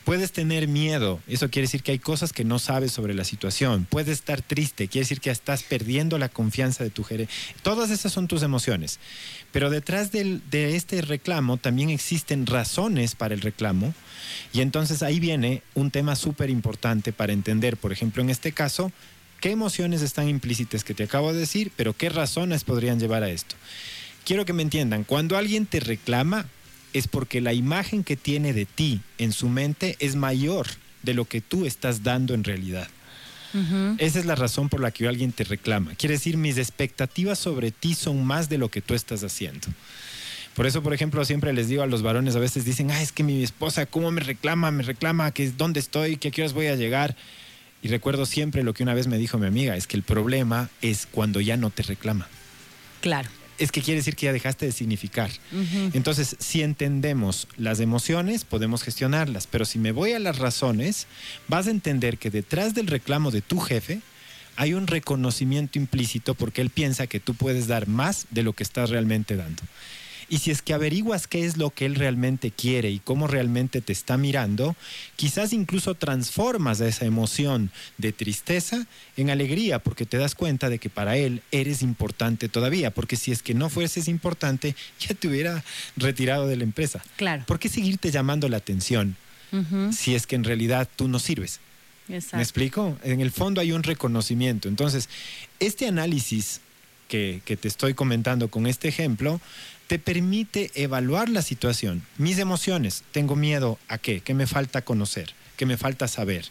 Puedes 0.05 0.33
tener 0.33 0.67
miedo, 0.67 1.21
eso 1.29 1.49
quiere 1.49 1.67
decir 1.67 1.83
que 1.83 1.93
hay 1.93 1.99
cosas 1.99 2.33
que 2.33 2.45
no 2.45 2.59
sabes 2.59 2.91
sobre 2.91 3.15
la 3.15 3.25
situación. 3.25 3.87
Puedes 3.89 4.19
estar 4.19 4.43
triste, 4.43 4.89
quiere 4.89 5.05
decir 5.05 5.21
que 5.21 5.31
estás 5.31 5.63
perdiendo 5.63 6.19
la 6.19 6.29
confianza 6.29 6.83
de 6.83 6.91
tu 6.91 7.05
gerente. 7.05 7.33
Todas 7.63 7.91
esas 7.91 8.13
son 8.13 8.27
tus 8.27 8.43
emociones. 8.43 8.99
Pero 9.53 9.71
detrás 9.71 10.11
de 10.11 10.41
este 10.53 11.03
reclamo 11.03 11.57
también 11.57 11.91
existen 11.91 12.47
razones 12.47 13.15
para 13.15 13.35
el 13.35 13.41
reclamo. 13.43 13.95
Y 14.53 14.61
entonces 14.61 15.03
ahí 15.03 15.21
viene 15.21 15.63
un 15.75 15.91
tema 15.91 16.17
súper 16.17 16.51
importante 16.51 17.13
para 17.13 17.33
entender, 17.33 17.77
por 17.77 17.93
ejemplo, 17.93 18.23
en 18.23 18.31
este 18.31 18.53
caso, 18.53 18.91
qué 19.41 19.51
emociones 19.51 20.03
están 20.03 20.29
implícitas 20.29 20.85
que 20.85 20.95
te 20.95 21.05
acabo 21.05 21.33
de 21.33 21.41
decir, 21.41 21.71
pero 21.77 21.97
qué 21.97 22.09
razones 22.09 22.65
podrían 22.65 22.99
llevar 22.99 23.23
a 23.23 23.31
esto. 23.31 23.55
Quiero 24.25 24.45
que 24.45 24.53
me 24.53 24.63
entiendan, 24.63 25.05
cuando 25.05 25.37
alguien 25.37 25.67
te 25.67 25.81
reclama, 25.81 26.47
es 26.93 27.09
porque 27.09 27.41
la 27.41 27.53
imagen 27.53 28.05
que 28.05 28.17
tiene 28.17 28.53
de 28.53 28.67
ti 28.67 29.01
en 29.19 29.33
su 29.33 29.49
mente 29.49 29.97
es 29.99 30.17
mayor 30.17 30.67
de 31.03 31.15
lo 31.15 31.25
que 31.25 31.41
tú 31.41 31.67
estás 31.67 32.03
dando 32.03 32.35
en 32.35 32.45
realidad. 32.45 32.89
Esa 33.99 34.19
es 34.19 34.25
la 34.25 34.35
razón 34.35 34.71
por 34.71 34.81
la 34.81 34.93
que 34.93 35.07
alguien 35.07 35.31
te 35.31 35.45
reclama. 35.45 35.95
Quiere 35.97 36.15
decir, 36.15 36.39
mis 36.39 36.57
expectativas 36.57 37.39
sobre 37.39 37.71
ti 37.71 37.95
son 37.95 38.25
más 38.25 38.49
de 38.49 38.57
lo 38.57 38.71
que 38.71 38.81
tú 38.81 38.95
estás 38.95 39.23
haciendo. 39.25 39.69
Por 40.55 40.67
eso, 40.67 40.83
por 40.83 40.95
ejemplo, 40.95 41.23
siempre 41.27 41.53
les 41.53 41.69
digo 41.69 41.83
a 41.83 41.87
los 41.87 42.01
varones, 42.01 42.35
a 42.35 42.39
veces 42.39 42.65
dicen, 42.65 42.91
ah, 42.91 43.03
es 43.03 43.13
que 43.13 43.23
mi 43.23 43.43
esposa, 43.43 43.85
¿cómo 43.85 44.11
me 44.11 44.23
reclama? 44.23 44.71
Me 44.71 44.83
reclama 44.83 45.31
que 45.33 45.51
dónde 45.51 45.81
estoy, 45.81 46.17
que 46.17 46.29
a 46.29 46.31
qué 46.31 46.41
horas 46.41 46.55
voy 46.55 46.69
a 46.69 46.77
llegar. 46.77 47.15
Y 47.83 47.89
recuerdo 47.89 48.25
siempre 48.25 48.63
lo 48.63 48.73
que 48.73 48.85
una 48.85 48.95
vez 48.95 49.07
me 49.07 49.19
dijo 49.19 49.37
mi 49.37 49.47
amiga, 49.47 49.77
es 49.77 49.87
que 49.87 49.99
el 49.99 50.03
problema 50.03 50.71
es 50.81 51.07
cuando 51.11 51.43
ya 51.43 51.59
no 51.59 51.69
te 51.69 51.83
reclama. 51.83 52.29
Claro 53.03 53.29
es 53.59 53.71
que 53.73 53.83
quiere 53.83 54.01
decir 54.01 54.17
que 54.17 54.27
ya 54.27 54.33
dejaste 54.33 54.67
de 54.67 54.73
significar. 54.73 55.31
Entonces, 55.93 56.37
si 56.39 56.63
entendemos 56.63 57.49
las 57.57 57.81
emociones, 57.81 58.45
podemos 58.45 58.83
gestionarlas, 58.83 59.47
pero 59.47 59.65
si 59.65 59.79
me 59.79 59.93
voy 59.93 60.13
a 60.13 60.19
las 60.19 60.39
razones, 60.39 61.07
vas 61.49 61.67
a 61.67 61.71
entender 61.71 62.19
que 62.19 62.31
detrás 62.31 62.75
del 62.75 62.87
reclamo 62.87 63.31
de 63.31 63.43
tu 63.43 63.59
jefe 63.61 64.01
hay 64.57 64.75
un 64.75 64.87
reconocimiento 64.87 65.79
implícito 65.79 66.35
porque 66.35 66.61
él 66.61 66.71
piensa 66.71 67.07
que 67.07 67.21
tú 67.21 67.35
puedes 67.35 67.67
dar 67.67 67.89
más 67.89 68.27
de 68.31 68.43
lo 68.43 68.53
que 68.53 68.63
estás 68.63 68.91
realmente 68.91 69.37
dando. 69.37 69.63
Y 70.33 70.39
si 70.39 70.51
es 70.51 70.63
que 70.63 70.73
averiguas 70.73 71.27
qué 71.27 71.45
es 71.45 71.59
lo 71.59 71.69
que 71.69 71.85
él 71.85 71.95
realmente 71.95 72.51
quiere 72.51 72.91
y 72.91 73.01
cómo 73.01 73.27
realmente 73.27 73.83
te 73.83 73.93
está 73.93 74.17
mirando, 74.17 74.75
quizás 75.15 75.53
incluso 75.53 75.95
transformas 75.95 76.81
esa 76.81 77.05
emoción 77.05 77.71
de 77.99 78.15
tristeza 78.15 78.87
en 79.19 79.29
alegría 79.29 79.79
porque 79.79 80.07
te 80.07 80.17
das 80.17 80.35
cuenta 80.35 80.71
de 80.71 80.79
que 80.79 80.89
para 80.89 81.19
él 81.19 81.43
eres 81.51 81.83
importante 81.83 82.49
todavía, 82.49 82.91
porque 82.91 83.17
si 83.17 83.31
es 83.31 83.43
que 83.43 83.53
no 83.53 83.69
fueses 83.69 84.09
importante, 84.09 84.75
ya 84.99 85.15
te 85.15 85.29
hubiera 85.29 85.63
retirado 85.99 86.47
de 86.47 86.57
la 86.57 86.65
empresa. 86.65 87.03
Claro. 87.17 87.45
¿Por 87.47 87.59
qué 87.59 87.69
seguirte 87.69 88.11
llamando 88.11 88.49
la 88.49 88.57
atención 88.57 89.17
si 89.93 90.15
es 90.15 90.27
que 90.27 90.37
en 90.37 90.45
realidad 90.45 90.89
tú 90.97 91.09
no 91.09 91.19
sirves? 91.19 91.61
Exacto. 92.09 92.39
¿Me 92.39 92.43
explico? 92.43 92.99
En 93.05 93.21
el 93.21 93.33
fondo 93.33 93.61
hay 93.61 93.73
un 93.73 93.83
reconocimiento. 93.83 94.71
Entonces, 94.71 95.11
este 95.61 95.87
análisis 95.87 96.63
que, 97.09 97.43
que, 97.45 97.59
te 97.59 97.69
estoy 97.69 97.93
comentando 97.93 98.49
con 98.49 98.67
este 98.67 98.89
ejemplo 98.89 99.39
te 99.93 99.99
permite 99.99 100.71
evaluar 100.75 101.29
la 101.29 101.43
situación. 101.43 102.03
Mis 102.17 102.39
emociones, 102.39 103.05
tengo 103.13 103.37
miedo 103.37 103.79
a 103.89 103.99
qué, 103.99 104.23
qué 104.23 104.33
me 104.33 104.47
falta 104.47 104.81
conocer, 104.81 105.35
qué 105.59 105.67
me 105.67 105.77
falta 105.77 106.09
saber, 106.09 106.47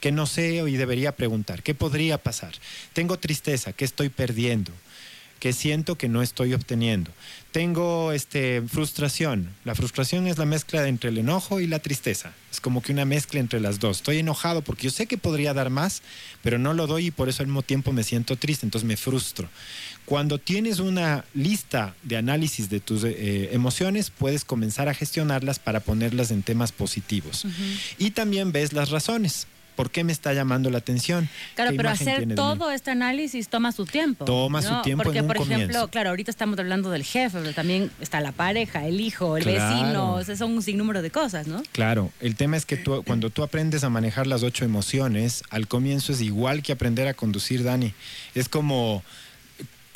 qué 0.00 0.12
no 0.12 0.24
sé 0.24 0.64
y 0.66 0.76
debería 0.78 1.14
preguntar, 1.14 1.62
qué 1.62 1.74
podría 1.74 2.16
pasar. 2.16 2.54
Tengo 2.94 3.18
tristeza, 3.18 3.74
qué 3.74 3.84
estoy 3.84 4.08
perdiendo, 4.08 4.72
qué 5.38 5.52
siento 5.52 5.96
que 5.96 6.08
no 6.08 6.22
estoy 6.22 6.54
obteniendo. 6.54 7.10
Tengo 7.52 8.12
este, 8.12 8.62
frustración. 8.62 9.48
La 9.64 9.74
frustración 9.74 10.26
es 10.26 10.38
la 10.38 10.44
mezcla 10.44 10.86
entre 10.88 11.10
el 11.10 11.18
enojo 11.18 11.60
y 11.60 11.66
la 11.66 11.78
tristeza. 11.78 12.32
Es 12.52 12.60
como 12.60 12.82
que 12.82 12.92
una 12.92 13.04
mezcla 13.04 13.40
entre 13.40 13.60
las 13.60 13.78
dos. 13.78 13.98
Estoy 13.98 14.18
enojado 14.18 14.62
porque 14.62 14.84
yo 14.84 14.90
sé 14.90 15.06
que 15.06 15.18
podría 15.18 15.54
dar 15.54 15.70
más, 15.70 16.02
pero 16.42 16.58
no 16.58 16.74
lo 16.74 16.86
doy 16.86 17.06
y 17.06 17.10
por 17.10 17.28
eso 17.28 17.42
al 17.42 17.46
mismo 17.46 17.62
tiempo 17.62 17.92
me 17.92 18.02
siento 18.02 18.36
triste, 18.36 18.66
entonces 18.66 18.86
me 18.86 18.96
frustro. 18.96 19.48
Cuando 20.04 20.38
tienes 20.38 20.78
una 20.78 21.24
lista 21.34 21.94
de 22.02 22.16
análisis 22.16 22.68
de 22.68 22.80
tus 22.80 23.04
eh, 23.04 23.50
emociones, 23.52 24.10
puedes 24.10 24.44
comenzar 24.44 24.88
a 24.88 24.94
gestionarlas 24.94 25.58
para 25.58 25.80
ponerlas 25.80 26.30
en 26.30 26.42
temas 26.42 26.72
positivos. 26.72 27.46
Y 27.98 28.10
también 28.10 28.52
ves 28.52 28.72
las 28.72 28.90
razones. 28.90 29.46
¿Por 29.76 29.90
qué 29.90 30.02
me 30.02 30.12
está 30.12 30.32
llamando 30.32 30.70
la 30.70 30.78
atención? 30.78 31.28
Claro, 31.54 31.72
pero 31.76 31.90
hacer 31.90 32.34
todo 32.34 32.70
este 32.70 32.90
análisis 32.90 33.48
toma 33.48 33.72
su 33.72 33.84
tiempo. 33.84 34.24
Toma 34.24 34.62
su 34.62 34.82
tiempo. 34.82 35.04
Porque, 35.04 35.18
en 35.18 35.24
un 35.24 35.28
por 35.28 35.36
ejemplo, 35.36 35.58
comienzo. 35.58 35.88
claro, 35.88 36.10
ahorita 36.10 36.30
estamos 36.30 36.58
hablando 36.58 36.90
del 36.90 37.04
jefe, 37.04 37.38
pero 37.38 37.52
también 37.52 37.90
está 38.00 38.20
la 38.20 38.32
pareja, 38.32 38.86
el 38.86 39.00
hijo, 39.00 39.36
el 39.36 39.44
vecino, 39.44 40.14
o 40.14 40.24
sea, 40.24 40.36
son 40.36 40.52
un 40.52 40.62
sinnúmero 40.62 41.02
de 41.02 41.10
cosas, 41.10 41.46
¿no? 41.46 41.62
Claro, 41.72 42.10
el 42.20 42.34
tema 42.36 42.56
es 42.56 42.64
que 42.64 42.76
tú, 42.76 43.02
cuando 43.06 43.30
tú 43.30 43.42
aprendes 43.42 43.84
a 43.84 43.90
manejar 43.90 44.26
las 44.26 44.42
ocho 44.42 44.64
emociones, 44.64 45.44
al 45.50 45.68
comienzo 45.68 46.12
es 46.12 46.22
igual 46.22 46.62
que 46.62 46.72
aprender 46.72 47.06
a 47.06 47.14
conducir, 47.14 47.62
Dani. 47.62 47.92
Es 48.34 48.48
como 48.48 49.04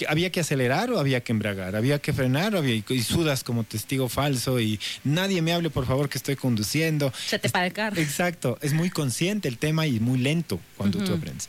había 0.08 0.30
que 0.30 0.40
acelerar 0.40 0.90
o 0.90 0.98
había 0.98 1.20
que 1.20 1.32
embragar, 1.32 1.76
había 1.76 1.98
que 1.98 2.12
frenar 2.12 2.56
había, 2.56 2.74
y 2.74 3.02
sudas 3.02 3.44
como 3.44 3.64
testigo 3.64 4.08
falso 4.08 4.60
y 4.60 4.80
nadie 5.04 5.42
me 5.42 5.52
hable 5.52 5.70
por 5.70 5.86
favor 5.86 6.08
que 6.08 6.18
estoy 6.18 6.36
conduciendo. 6.36 7.12
Se 7.26 7.38
te 7.38 7.48
para 7.48 7.66
el 7.66 7.72
carro. 7.72 7.96
Exacto, 8.00 8.58
es 8.62 8.72
muy 8.72 8.90
consciente 8.90 9.48
el 9.48 9.58
tema 9.58 9.86
y 9.86 10.00
muy 10.00 10.18
lento 10.18 10.60
cuando 10.76 11.02
tú 11.04 11.12
aprendes. 11.12 11.48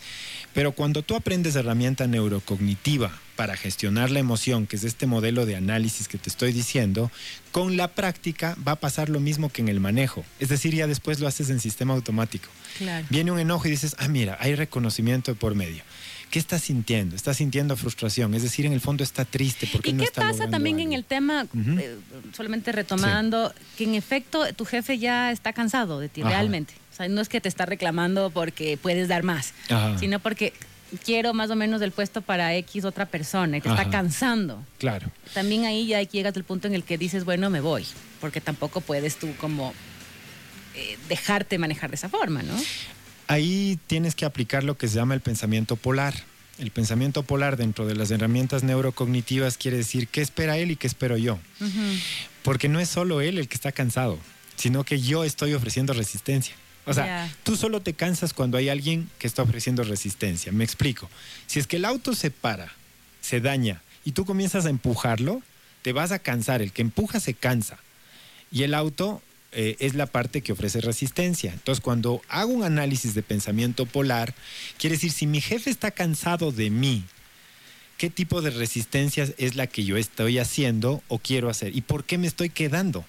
Pero 0.53 0.74
cuando 0.74 1.01
tú 1.01 1.15
aprendes 1.15 1.55
herramienta 1.55 2.08
neurocognitiva 2.08 3.12
para 3.38 3.55
gestionar 3.55 4.12
la 4.12 4.20
emoción, 4.20 4.67
que 4.67 4.75
es 4.75 4.84
este 4.84 5.08
modelo 5.08 5.46
de 5.46 5.55
análisis 5.55 6.08
que 6.08 6.17
te 6.17 6.29
estoy 6.29 6.51
diciendo, 6.51 7.10
con 7.51 7.77
la 7.77 7.88
práctica 7.88 8.58
va 8.67 8.74
a 8.74 8.75
pasar 8.75 9.10
lo 9.10 9.20
mismo 9.20 9.50
que 9.50 9.62
en 9.62 9.70
el 9.70 9.79
manejo. 9.79 10.25
Es 10.39 10.50
decir, 10.50 10.75
ya 10.75 10.88
después 10.88 11.20
lo 11.20 11.27
haces 11.27 11.50
en 11.50 11.60
sistema 11.60 11.93
automático. 11.93 12.50
Claro. 12.77 13.08
Viene 13.10 13.31
un 13.31 13.39
enojo 13.39 13.67
y 13.67 13.72
dices, 13.72 13.96
ah, 13.98 14.10
mira, 14.10 14.38
hay 14.41 14.55
reconocimiento 14.55 15.34
por 15.36 15.55
medio. 15.55 15.84
¿Qué 16.32 16.40
está 16.40 16.58
sintiendo? 16.58 17.16
Está 17.16 17.34
sintiendo 17.34 17.76
frustración, 17.76 18.34
es 18.34 18.42
decir, 18.42 18.66
en 18.66 18.72
el 18.74 18.80
fondo 18.82 19.04
está 19.04 19.26
triste 19.26 19.68
porque 19.72 19.90
¿Y 19.90 19.94
no 19.94 20.00
qué 20.00 20.06
está 20.06 20.22
pasa 20.22 20.50
también 20.50 20.78
algo? 20.78 20.88
en 20.88 20.94
el 20.94 21.04
tema, 21.04 21.46
eh, 21.78 21.98
solamente 22.36 22.72
retomando, 22.72 23.54
que 23.78 23.84
en 23.84 23.96
efecto 23.96 24.46
tu 24.54 24.64
jefe 24.64 24.98
ya 24.98 25.32
está 25.32 25.52
cansado 25.52 26.00
de 26.00 26.08
ti, 26.08 26.22
Ajá. 26.22 26.30
realmente? 26.30 26.74
O 26.92 26.96
sea, 26.96 27.10
no 27.10 27.20
es 27.22 27.28
que 27.28 27.42
te 27.42 27.50
está 27.50 27.66
reclamando 27.66 28.30
porque 28.30 28.78
puedes 28.82 29.10
dar 29.10 29.24
más, 29.24 29.54
Ajá. 29.70 29.98
sino 29.98 30.20
porque 30.20 30.54
quiero 31.04 31.34
más 31.34 31.50
o 31.50 31.56
menos 31.58 31.82
del 31.82 31.92
puesto 31.92 32.22
para 32.22 32.56
X 32.56 32.86
otra 32.86 33.06
persona 33.06 33.58
y 33.58 33.62
te 33.62 33.70
está 33.70 33.90
cansando. 33.90 34.64
Claro. 34.78 35.12
También 35.34 35.66
ahí 35.66 35.88
ya 35.88 36.02
llegas 36.02 36.36
al 36.38 36.46
punto 36.46 36.68
en 36.68 36.76
el 36.76 36.84
que 36.84 36.98
dices, 36.98 37.26
bueno, 37.26 37.50
me 37.50 37.60
voy, 37.60 37.86
porque 38.22 38.40
tampoco 38.40 38.80
puedes 38.80 39.18
tú 39.18 39.28
como 39.38 39.74
eh, 40.76 40.98
dejarte 41.10 41.58
manejar 41.58 41.90
de 41.90 41.96
esa 41.98 42.08
forma, 42.08 42.42
¿no? 42.42 42.54
Ahí 43.32 43.80
tienes 43.88 44.14
que 44.14 44.26
aplicar 44.26 44.66
lo 44.66 44.78
que 44.78 44.90
se 44.90 44.96
llama 44.96 45.14
el 45.14 45.22
pensamiento 45.22 45.78
polar. 45.78 46.14
El 46.60 46.70
pensamiento 46.70 47.24
polar 47.24 47.56
dentro 47.56 47.86
de 47.86 47.96
las 47.96 48.12
herramientas 48.12 48.62
neurocognitivas 48.62 49.58
quiere 49.58 49.78
decir 49.78 50.10
qué 50.10 50.20
espera 50.20 50.58
él 50.58 50.70
y 50.70 50.76
qué 50.76 50.86
espero 50.86 51.16
yo. 51.16 51.40
Porque 52.44 52.68
no 52.68 52.82
es 52.82 52.90
solo 52.90 53.22
él 53.22 53.38
el 53.38 53.48
que 53.48 53.56
está 53.56 53.72
cansado, 53.72 54.20
sino 54.58 54.84
que 54.84 55.00
yo 55.00 55.24
estoy 55.24 55.54
ofreciendo 55.54 55.94
resistencia. 55.94 56.56
O 56.86 56.94
sea, 56.94 57.34
tú 57.44 57.56
solo 57.56 57.80
te 57.80 57.94
cansas 57.94 58.34
cuando 58.34 58.58
hay 58.58 58.68
alguien 58.68 59.10
que 59.18 59.28
está 59.28 59.44
ofreciendo 59.44 59.86
resistencia. 59.86 60.52
Me 60.52 60.66
explico. 60.66 61.10
Si 61.48 61.58
es 61.58 61.68
que 61.68 61.78
el 61.78 61.86
auto 61.86 62.14
se 62.14 62.32
para, 62.32 62.74
se 63.22 63.40
daña 63.40 63.82
y 64.04 64.12
tú 64.12 64.26
comienzas 64.26 64.66
a 64.66 64.70
empujarlo, 64.70 65.42
te 65.84 65.94
vas 65.94 66.12
a 66.12 66.20
cansar. 66.20 66.62
El 66.62 66.74
que 66.74 66.82
empuja 66.82 67.22
se 67.22 67.34
cansa. 67.34 67.78
Y 68.52 68.64
el 68.64 68.74
auto 68.74 69.22
eh, 69.53 69.75
es 69.79 69.96
la 69.96 70.05
parte 70.05 70.41
que 70.41 70.53
ofrece 70.53 70.79
resistencia. 70.79 71.51
Entonces, 71.51 71.81
cuando 71.81 72.22
hago 72.29 72.53
un 72.53 72.63
análisis 72.63 73.13
de 73.13 73.24
pensamiento 73.24 73.86
polar, 73.86 74.34
quiere 74.77 74.96
decir, 74.96 75.12
si 75.12 75.27
mi 75.27 75.41
jefe 75.41 75.70
está 75.70 75.91
cansado 75.91 76.51
de 76.51 76.70
mí, 76.70 77.03
¿qué 77.98 78.10
tipo 78.10 78.41
de 78.41 78.50
resistencia 78.50 79.27
es 79.38 79.55
la 79.55 79.67
que 79.67 79.84
yo 79.84 79.98
estoy 79.98 80.39
haciendo 80.39 81.03
o 81.08 81.20
quiero 81.20 81.50
hacer? 81.50 81.75
¿Y 81.75 81.81
por 81.81 82.05
qué 82.05 82.17
me 82.17 82.27
estoy 82.27 82.50
quedando? 82.50 83.05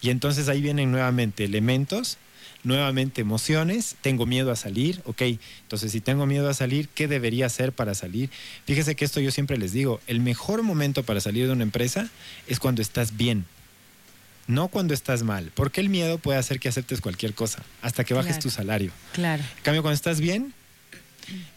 Y 0.00 0.10
entonces 0.10 0.48
ahí 0.48 0.62
vienen 0.62 0.92
nuevamente 0.92 1.44
elementos, 1.44 2.18
nuevamente 2.62 3.20
emociones, 3.20 3.96
tengo 4.00 4.26
miedo 4.26 4.50
a 4.52 4.56
salir, 4.56 5.02
ok, 5.06 5.22
entonces 5.62 5.92
si 5.92 6.00
tengo 6.00 6.26
miedo 6.26 6.48
a 6.48 6.54
salir, 6.54 6.88
¿qué 6.88 7.08
debería 7.08 7.46
hacer 7.46 7.72
para 7.72 7.94
salir? 7.94 8.30
Fíjese 8.64 8.94
que 8.94 9.04
esto 9.04 9.20
yo 9.20 9.30
siempre 9.30 9.58
les 9.58 9.72
digo, 9.72 10.00
el 10.06 10.20
mejor 10.20 10.62
momento 10.62 11.02
para 11.02 11.20
salir 11.20 11.46
de 11.46 11.52
una 11.52 11.64
empresa 11.64 12.08
es 12.46 12.60
cuando 12.60 12.82
estás 12.82 13.16
bien, 13.16 13.44
no 14.48 14.66
cuando 14.68 14.92
estás 14.94 15.22
mal, 15.22 15.52
porque 15.54 15.80
el 15.80 15.88
miedo 15.88 16.18
puede 16.18 16.38
hacer 16.40 16.58
que 16.58 16.68
aceptes 16.68 17.00
cualquier 17.00 17.34
cosa, 17.34 17.62
hasta 17.82 18.02
que 18.02 18.14
bajes 18.14 18.32
Claro. 18.32 18.42
tu 18.42 18.50
salario. 18.50 18.90
Claro. 19.12 19.42
En 19.58 19.62
cambio, 19.62 19.82
cuando 19.82 19.94
estás 19.94 20.20
bien, 20.20 20.52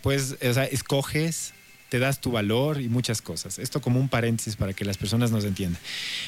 pues, 0.01 0.35
o 0.47 0.53
sea, 0.53 0.65
escoges, 0.65 1.53
te 1.89 1.99
das 1.99 2.21
tu 2.21 2.31
valor 2.31 2.79
y 2.79 2.87
muchas 2.89 3.21
cosas. 3.21 3.59
Esto 3.59 3.81
como 3.81 3.99
un 3.99 4.07
paréntesis 4.09 4.55
para 4.55 4.73
que 4.73 4.85
las 4.85 4.97
personas 4.97 5.31
nos 5.31 5.43
entiendan. 5.43 5.81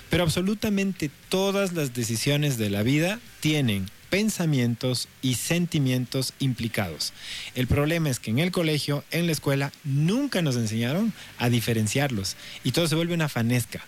Pero 0.10 0.24
absolutamente 0.24 1.10
todas 1.29 1.74
las 1.74 1.93
decisiones 1.93 2.58
de 2.58 2.70
la 2.70 2.84
vida 2.84 3.20
tienen 3.39 3.89
pensamientos 4.10 5.08
y 5.22 5.36
sentimientos 5.36 6.34
implicados. 6.39 7.13
El 7.55 7.67
problema 7.67 8.10
es 8.10 8.20
que 8.20 8.29
en 8.32 8.39
el 8.39 8.51
colegio, 8.51 9.03
en 9.12 9.25
la 9.25 9.32
escuela, 9.32 9.72
nunca 9.84 10.41
nos 10.41 10.55
enseñaron 10.55 11.13
a 11.39 11.50
diferenciarlos 11.50 12.36
y 12.63 12.72
todo 12.74 12.88
se 12.88 12.96
vuelve 12.96 13.13
una 13.15 13.27
fanesca. 13.29 13.86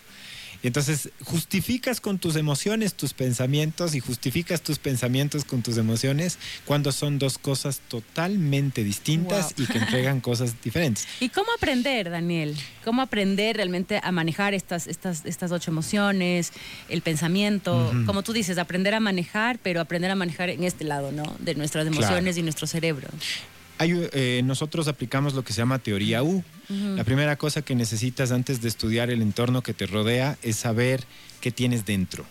Y 0.62 0.66
entonces 0.66 1.10
justificas 1.24 2.00
con 2.00 2.18
tus 2.18 2.36
emociones 2.36 2.94
tus 2.94 3.12
pensamientos 3.12 3.94
y 3.94 4.00
justificas 4.00 4.62
tus 4.62 4.78
pensamientos 4.78 5.44
con 5.44 5.62
tus 5.62 5.76
emociones 5.76 6.38
cuando 6.64 6.92
son 6.92 7.18
dos 7.18 7.38
cosas 7.38 7.80
totalmente 7.88 8.84
distintas 8.84 9.54
y 9.56 9.66
que 9.66 9.78
entregan 9.78 10.20
cosas 10.20 10.54
diferentes. 10.62 11.06
¿Y 11.20 11.28
cómo 11.28 11.48
aprender, 11.56 12.10
Daniel? 12.10 12.56
¿Cómo 12.84 13.02
aprender 13.02 13.56
realmente 13.56 14.00
a 14.02 14.12
manejar 14.12 14.54
estas, 14.54 14.86
estas, 14.86 15.24
estas 15.24 15.52
ocho 15.52 15.70
emociones, 15.70 16.52
el 16.88 17.02
pensamiento? 17.02 17.92
Como 18.06 18.22
tú 18.22 18.32
dices, 18.32 18.58
aprender 18.58 18.94
a 18.94 19.00
manejar, 19.00 19.58
pero 19.62 19.80
aprender 19.80 20.10
a 20.10 20.14
manejar 20.14 20.50
en 20.50 20.64
este 20.64 20.84
lado, 20.84 21.12
¿no? 21.12 21.24
De 21.40 21.54
nuestras 21.54 21.86
emociones 21.86 22.36
y 22.36 22.42
nuestro 22.42 22.66
cerebro. 22.66 23.08
Eh, 23.78 24.40
nosotros 24.44 24.88
aplicamos 24.88 25.34
lo 25.34 25.44
que 25.44 25.52
se 25.52 25.58
llama 25.58 25.78
teoría 25.78 26.22
U. 26.22 26.42
La 26.68 27.04
primera 27.04 27.36
cosa 27.36 27.62
que 27.62 27.74
necesitas 27.74 28.32
antes 28.32 28.60
de 28.60 28.68
estudiar 28.68 29.10
el 29.10 29.22
entorno 29.22 29.62
que 29.62 29.74
te 29.74 29.86
rodea 29.86 30.36
es 30.42 30.56
saber 30.56 31.04
qué 31.40 31.50
tienes 31.52 31.86
dentro. 31.86 32.24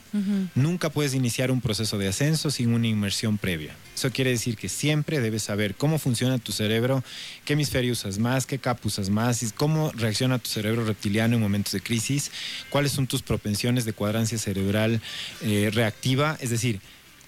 Nunca 0.55 0.89
puedes 0.89 1.13
iniciar 1.13 1.51
un 1.51 1.61
proceso 1.61 1.97
de 1.97 2.07
ascenso 2.09 2.51
sin 2.51 2.73
una 2.73 2.87
inmersión 2.87 3.37
previa. 3.37 3.75
Eso 3.95 4.11
quiere 4.11 4.31
decir 4.31 4.57
que 4.57 4.67
siempre 4.67 5.21
debes 5.21 5.43
saber 5.43 5.75
cómo 5.75 5.99
funciona 5.99 6.37
tu 6.37 6.51
cerebro, 6.51 7.01
qué 7.45 7.53
hemisferio 7.53 7.93
usas 7.93 8.19
más, 8.19 8.45
qué 8.45 8.59
cap 8.59 8.77
usas 8.85 9.09
más, 9.09 9.41
y 9.41 9.51
cómo 9.51 9.91
reacciona 9.93 10.37
tu 10.37 10.49
cerebro 10.49 10.83
reptiliano 10.83 11.35
en 11.35 11.41
momentos 11.41 11.71
de 11.71 11.79
crisis, 11.79 12.31
cuáles 12.69 12.91
son 12.91 13.07
tus 13.07 13.21
propensiones 13.21 13.85
de 13.85 13.93
cuadrancia 13.93 14.37
cerebral 14.37 14.99
eh, 15.41 15.69
reactiva. 15.73 16.37
Es 16.41 16.49
decir, 16.49 16.81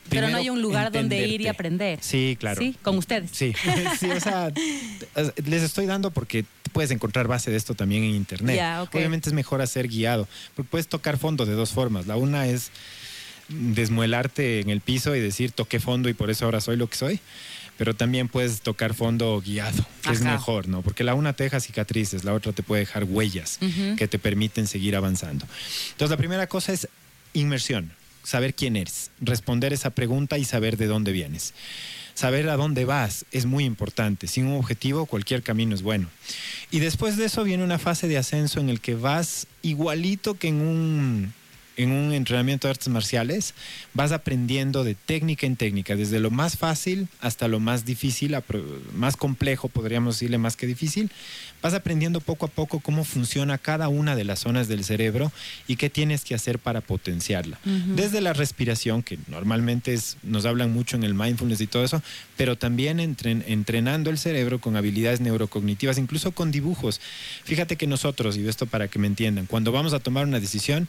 pero 0.09 0.29
no 0.29 0.37
hay 0.37 0.49
un 0.49 0.61
lugar 0.61 0.91
donde 0.91 1.27
ir 1.27 1.41
y 1.41 1.47
aprender. 1.47 1.99
Sí, 2.01 2.37
claro. 2.39 2.61
Sí, 2.61 2.75
con 2.81 2.97
ustedes. 2.97 3.31
Sí, 3.33 3.53
sí 3.99 4.09
o 4.09 4.19
sea, 4.19 4.51
les 5.45 5.63
estoy 5.63 5.85
dando 5.85 6.11
porque 6.11 6.45
puedes 6.71 6.91
encontrar 6.91 7.27
base 7.27 7.51
de 7.51 7.57
esto 7.57 7.75
también 7.75 8.03
en 8.03 8.11
internet. 8.11 8.61
Obviamente 8.93 9.29
es 9.29 9.33
mejor 9.33 9.61
hacer 9.61 9.87
guiado, 9.87 10.27
porque 10.55 10.69
puedes 10.69 10.87
tocar 10.87 11.17
fondo 11.17 11.45
de 11.45 11.53
dos 11.53 11.71
formas. 11.71 12.07
La 12.07 12.17
una 12.17 12.47
es 12.47 12.71
desmuelarte 13.49 14.59
en 14.59 14.69
el 14.69 14.81
piso 14.81 15.15
y 15.15 15.19
decir 15.19 15.51
toqué 15.51 15.79
fondo 15.79 16.09
y 16.09 16.13
por 16.13 16.29
eso 16.29 16.45
ahora 16.45 16.61
soy 16.61 16.77
lo 16.77 16.87
que 16.87 16.97
soy. 16.97 17.19
Pero 17.77 17.95
también 17.95 18.27
puedes 18.27 18.61
tocar 18.61 18.95
fondo 18.95 19.39
guiado, 19.39 19.85
que 20.01 20.11
es 20.11 20.21
mejor, 20.21 20.67
¿no? 20.67 20.81
Porque 20.81 21.03
la 21.03 21.13
una 21.13 21.33
te 21.33 21.43
deja 21.43 21.59
cicatrices, 21.59 22.23
la 22.23 22.33
otra 22.33 22.51
te 22.51 22.63
puede 22.63 22.79
dejar 22.79 23.03
huellas 23.03 23.59
que 23.97 24.07
te 24.07 24.17
permiten 24.17 24.65
seguir 24.65 24.95
avanzando. 24.95 25.45
Entonces, 25.91 26.09
la 26.09 26.17
primera 26.17 26.47
cosa 26.47 26.73
es 26.73 26.87
inmersión 27.33 27.91
saber 28.27 28.53
quién 28.53 28.75
eres, 28.75 29.09
responder 29.21 29.71
esa 29.71 29.91
pregunta 29.91 30.37
y 30.37 30.43
saber 30.43 30.75
de 30.75 30.87
dónde 30.87 31.13
vienes. 31.13 31.53
Saber 32.13 32.49
a 32.49 32.57
dónde 32.57 32.83
vas 32.83 33.25
es 33.31 33.45
muy 33.45 33.63
importante. 33.63 34.27
Sin 34.27 34.47
un 34.47 34.57
objetivo, 34.57 35.05
cualquier 35.05 35.43
camino 35.43 35.73
es 35.73 35.81
bueno. 35.81 36.09
Y 36.69 36.79
después 36.79 37.15
de 37.15 37.23
eso 37.23 37.45
viene 37.45 37.63
una 37.63 37.79
fase 37.79 38.09
de 38.09 38.17
ascenso 38.17 38.59
en 38.59 38.67
el 38.67 38.81
que 38.81 38.95
vas 38.95 39.47
igualito 39.61 40.33
que 40.33 40.49
en 40.49 40.59
un 40.59 41.33
en 41.77 41.91
un 41.91 42.11
entrenamiento 42.11 42.67
de 42.67 42.71
artes 42.71 42.87
marciales, 42.89 43.53
vas 43.93 44.11
aprendiendo 44.11 44.83
de 44.83 44.95
técnica 44.95 45.45
en 45.45 45.55
técnica, 45.55 45.95
desde 45.95 46.19
lo 46.19 46.31
más 46.31 46.57
fácil 46.57 47.07
hasta 47.21 47.47
lo 47.47 47.59
más 47.59 47.85
difícil, 47.85 48.35
más 48.95 49.15
complejo, 49.15 49.69
podríamos 49.69 50.15
decirle 50.15 50.37
más 50.37 50.55
que 50.55 50.67
difícil. 50.67 51.11
Vas 51.61 51.73
aprendiendo 51.73 52.21
poco 52.21 52.45
a 52.45 52.49
poco 52.49 52.79
cómo 52.79 53.03
funciona 53.03 53.57
cada 53.57 53.89
una 53.89 54.15
de 54.15 54.23
las 54.23 54.39
zonas 54.39 54.67
del 54.67 54.83
cerebro 54.83 55.31
y 55.67 55.75
qué 55.75 55.89
tienes 55.89 56.23
que 56.23 56.35
hacer 56.35 56.59
para 56.59 56.81
potenciarla. 56.81 57.59
Desde 57.95 58.21
la 58.21 58.33
respiración, 58.33 59.01
que 59.01 59.17
normalmente 59.27 59.93
es, 59.93 60.17
nos 60.23 60.45
hablan 60.45 60.71
mucho 60.71 60.97
en 60.97 61.03
el 61.03 61.13
mindfulness 61.13 61.61
y 61.61 61.67
todo 61.67 61.83
eso, 61.83 62.01
pero 62.35 62.57
también 62.57 62.99
entrenando 62.99 64.09
el 64.09 64.17
cerebro 64.17 64.59
con 64.59 64.75
habilidades 64.75 65.19
neurocognitivas, 65.19 65.97
incluso 65.97 66.31
con 66.31 66.51
dibujos. 66.51 67.01
Fíjate 67.43 67.75
que 67.75 67.87
nosotros, 67.87 68.37
y 68.37 68.47
esto 68.47 68.65
para 68.65 68.87
que 68.87 68.99
me 68.99 69.07
entiendan, 69.07 69.45
cuando 69.45 69.71
vamos 69.71 69.93
a 69.93 69.99
tomar 69.99 70.25
una 70.25 70.39
decisión, 70.39 70.87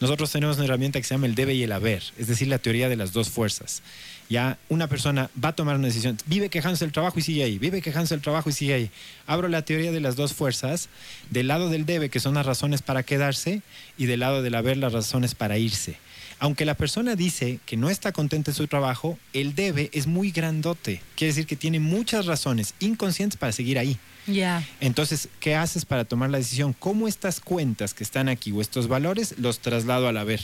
nosotros 0.00 0.32
tenemos 0.32 0.56
una 0.56 0.64
herramienta 0.64 0.98
que 0.98 1.04
se 1.04 1.14
llama 1.14 1.26
el 1.26 1.34
debe 1.34 1.54
y 1.54 1.62
el 1.62 1.72
haber, 1.72 2.02
es 2.18 2.26
decir, 2.26 2.48
la 2.48 2.58
teoría 2.58 2.88
de 2.88 2.96
las 2.96 3.12
dos 3.12 3.28
fuerzas. 3.28 3.82
Ya 4.30 4.58
una 4.68 4.86
persona 4.86 5.28
va 5.42 5.50
a 5.50 5.56
tomar 5.56 5.76
una 5.76 5.88
decisión, 5.88 6.16
vive 6.26 6.48
quejándose 6.48 6.84
del 6.84 6.92
trabajo 6.92 7.18
y 7.18 7.22
sigue 7.22 7.42
ahí, 7.42 7.58
vive 7.58 7.82
quejándose 7.82 8.14
del 8.14 8.22
trabajo 8.22 8.48
y 8.48 8.52
sigue 8.52 8.74
ahí. 8.74 8.90
Abro 9.26 9.48
la 9.48 9.62
teoría 9.62 9.92
de 9.92 10.00
las 10.00 10.16
dos 10.16 10.32
fuerzas, 10.32 10.88
del 11.30 11.48
lado 11.48 11.68
del 11.68 11.84
debe, 11.84 12.08
que 12.08 12.20
son 12.20 12.34
las 12.34 12.46
razones 12.46 12.80
para 12.80 13.02
quedarse, 13.02 13.62
y 13.98 14.06
del 14.06 14.20
lado 14.20 14.42
del 14.42 14.54
haber, 14.54 14.76
las 14.76 14.92
razones 14.92 15.34
para 15.34 15.58
irse. 15.58 15.96
Aunque 16.40 16.64
la 16.64 16.74
persona 16.74 17.16
dice 17.16 17.60
que 17.66 17.76
no 17.76 17.90
está 17.90 18.12
contenta 18.12 18.50
en 18.50 18.54
su 18.54 18.66
trabajo, 18.66 19.18
el 19.34 19.54
debe 19.54 19.90
es 19.92 20.06
muy 20.06 20.30
grandote. 20.30 21.02
Quiere 21.14 21.32
decir 21.32 21.46
que 21.46 21.54
tiene 21.54 21.80
muchas 21.80 22.24
razones 22.24 22.74
inconscientes 22.80 23.38
para 23.38 23.52
seguir 23.52 23.78
ahí. 23.78 23.98
Ya. 24.26 24.66
Entonces, 24.80 25.28
¿qué 25.38 25.54
haces 25.54 25.84
para 25.84 26.06
tomar 26.06 26.30
la 26.30 26.38
decisión? 26.38 26.72
¿Cómo 26.72 27.08
estas 27.08 27.40
cuentas 27.40 27.92
que 27.92 28.02
están 28.02 28.30
aquí 28.30 28.52
o 28.52 28.62
estos 28.62 28.88
valores 28.88 29.34
los 29.38 29.58
traslado 29.58 30.08
al 30.08 30.16
haber? 30.16 30.40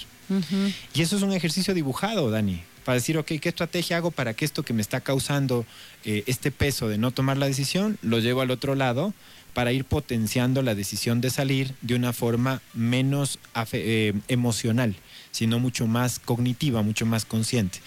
Y 0.93 1.01
eso 1.01 1.17
es 1.17 1.23
un 1.23 1.33
ejercicio 1.33 1.73
dibujado, 1.73 2.31
Dani, 2.31 2.61
para 2.85 2.97
decir, 2.97 3.17
ok, 3.17 3.33
¿qué 3.41 3.49
estrategia 3.49 3.97
hago 3.97 4.11
para 4.11 4.35
que 4.35 4.45
esto 4.45 4.63
que 4.65 4.75
me 4.75 4.83
está 4.83 5.01
causando 5.01 5.65
eh, 6.05 6.25
este 6.27 6.51
peso 6.51 6.89
de 6.89 6.99
no 6.99 7.11
tomar 7.11 7.39
la 7.39 7.47
decisión, 7.47 7.97
lo 8.03 8.19
llevo 8.19 8.43
al 8.43 8.51
otro 8.51 8.75
lado 8.75 9.15
para 9.57 9.73
ir 9.73 9.87
potenciando 9.87 10.61
la 10.61 10.75
decisión 10.75 11.23
de 11.23 11.31
salir 11.31 11.75
de 11.81 11.95
una 11.95 12.13
forma 12.13 12.61
menos 12.75 13.39
eh, 13.73 14.13
emocional? 14.29 14.95
sino 15.37 15.59
mucho 15.59 15.87
más 15.87 16.19
cognitiva, 16.19 16.83
mucho 16.83 17.05
más 17.05 17.27
consciente. 17.27 17.81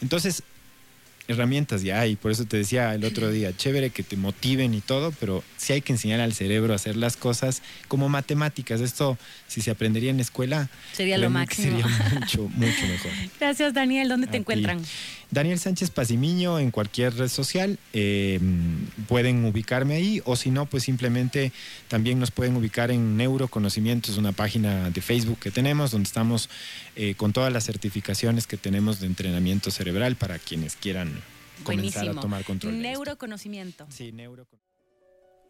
Entonces, 0.00 0.42
herramientas 1.28 1.82
ya 1.82 2.00
hay, 2.00 2.16
por 2.16 2.30
eso 2.30 2.46
te 2.46 2.56
decía 2.56 2.94
el 2.94 3.04
otro 3.04 3.30
día, 3.38 3.54
chévere 3.54 3.90
que 3.90 4.02
te 4.02 4.16
motiven 4.16 4.72
y 4.72 4.80
todo, 4.80 5.12
pero 5.20 5.44
sí 5.58 5.74
hay 5.74 5.82
que 5.82 5.92
enseñar 5.92 6.20
al 6.20 6.32
cerebro 6.32 6.72
a 6.72 6.76
hacer 6.76 6.96
las 6.96 7.18
cosas 7.18 7.62
como 7.88 8.08
matemáticas. 8.08 8.80
Esto, 8.80 9.18
si 9.48 9.60
se 9.60 9.70
aprendería 9.70 10.10
en 10.10 10.16
la 10.16 10.22
escuela, 10.22 10.70
sería 10.94 11.18
lo 11.18 11.28
máximo. 11.28 11.78
Sería 11.78 12.10
mucho, 12.20 12.48
mucho 12.54 12.86
mejor. 12.86 13.10
Gracias, 13.38 13.74
Daniel. 13.74 14.08
¿Dónde 14.08 14.26
te 14.26 14.38
encuentran? 14.38 14.80
Daniel 15.30 15.58
Sánchez 15.58 15.90
Pasimiño 15.90 16.58
en 16.58 16.70
cualquier 16.70 17.14
red 17.14 17.28
social. 17.28 17.78
Eh, 17.92 18.40
pueden 19.06 19.44
ubicarme 19.44 19.96
ahí 19.96 20.22
o 20.24 20.36
si 20.36 20.50
no, 20.50 20.66
pues 20.66 20.84
simplemente 20.84 21.52
también 21.88 22.18
nos 22.18 22.30
pueden 22.30 22.56
ubicar 22.56 22.90
en 22.90 23.16
Neuroconocimientos, 23.16 24.16
una 24.16 24.32
página 24.32 24.90
de 24.90 25.00
Facebook 25.00 25.38
que 25.38 25.50
tenemos 25.50 25.90
donde 25.90 26.06
estamos 26.06 26.48
eh, 26.96 27.14
con 27.14 27.32
todas 27.32 27.52
las 27.52 27.64
certificaciones 27.64 28.46
que 28.46 28.56
tenemos 28.56 29.00
de 29.00 29.06
entrenamiento 29.06 29.70
cerebral 29.70 30.16
para 30.16 30.38
quienes 30.38 30.76
quieran 30.76 31.12
comenzar 31.62 32.08
a 32.08 32.14
tomar 32.14 32.44
control. 32.44 32.80
Neuroconocimiento. 32.80 33.86
Sí, 33.90 34.12
neuroconocimiento. 34.12 34.68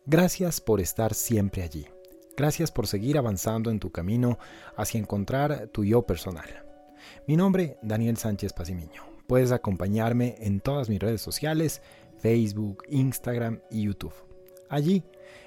Gracias 0.07 0.61
por 0.61 0.81
estar 0.81 1.15
siempre 1.15 1.63
allí. 1.63 1.87
Gracias 2.37 2.71
por 2.71 2.87
seguir 2.87 3.19
avanzando 3.19 3.71
en 3.71 3.79
tu 3.79 3.91
camino 3.91 4.39
hacia 4.77 4.99
encontrar 4.99 5.69
tu 5.69 5.85
yo 5.85 6.03
personal. 6.03 6.65
Mi 7.27 7.37
nombre, 7.37 7.77
Daniel 7.83 8.17
Sánchez 8.17 8.53
Pasimiño. 8.53 9.18
Puedes 9.29 9.53
acompañarme 9.53 10.37
en 10.39 10.61
todas 10.61 10.89
mis 10.89 10.99
redes 10.99 11.21
sociales, 11.21 11.83
Facebook, 12.17 12.85
Instagram 12.89 13.61
y 13.71 13.83
YouTube. 13.83 14.15
Allí 14.71 15.03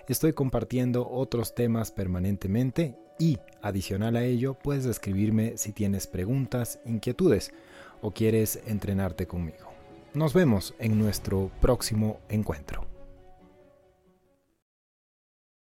estoy 0.08 0.34
compartiendo 0.34 1.10
otros 1.10 1.56
temas 1.56 1.90
permanentemente 1.90 2.96
y, 3.18 3.40
adicional 3.64 4.18
a 4.18 4.24
ello, 4.24 4.54
puedes 4.54 4.86
escribirme 4.86 5.58
si 5.58 5.72
tienes 5.72 6.06
preguntas, 6.06 6.80
inquietudes 6.86 7.54
o 8.02 8.12
quieres 8.12 8.62
entrenarte 8.68 9.26
conmigo. 9.26 9.72
Nos 10.14 10.36
vemos 10.36 10.76
en 10.78 11.00
nuestro 11.00 11.50
próximo 11.60 12.20
encuentro. 12.30 12.91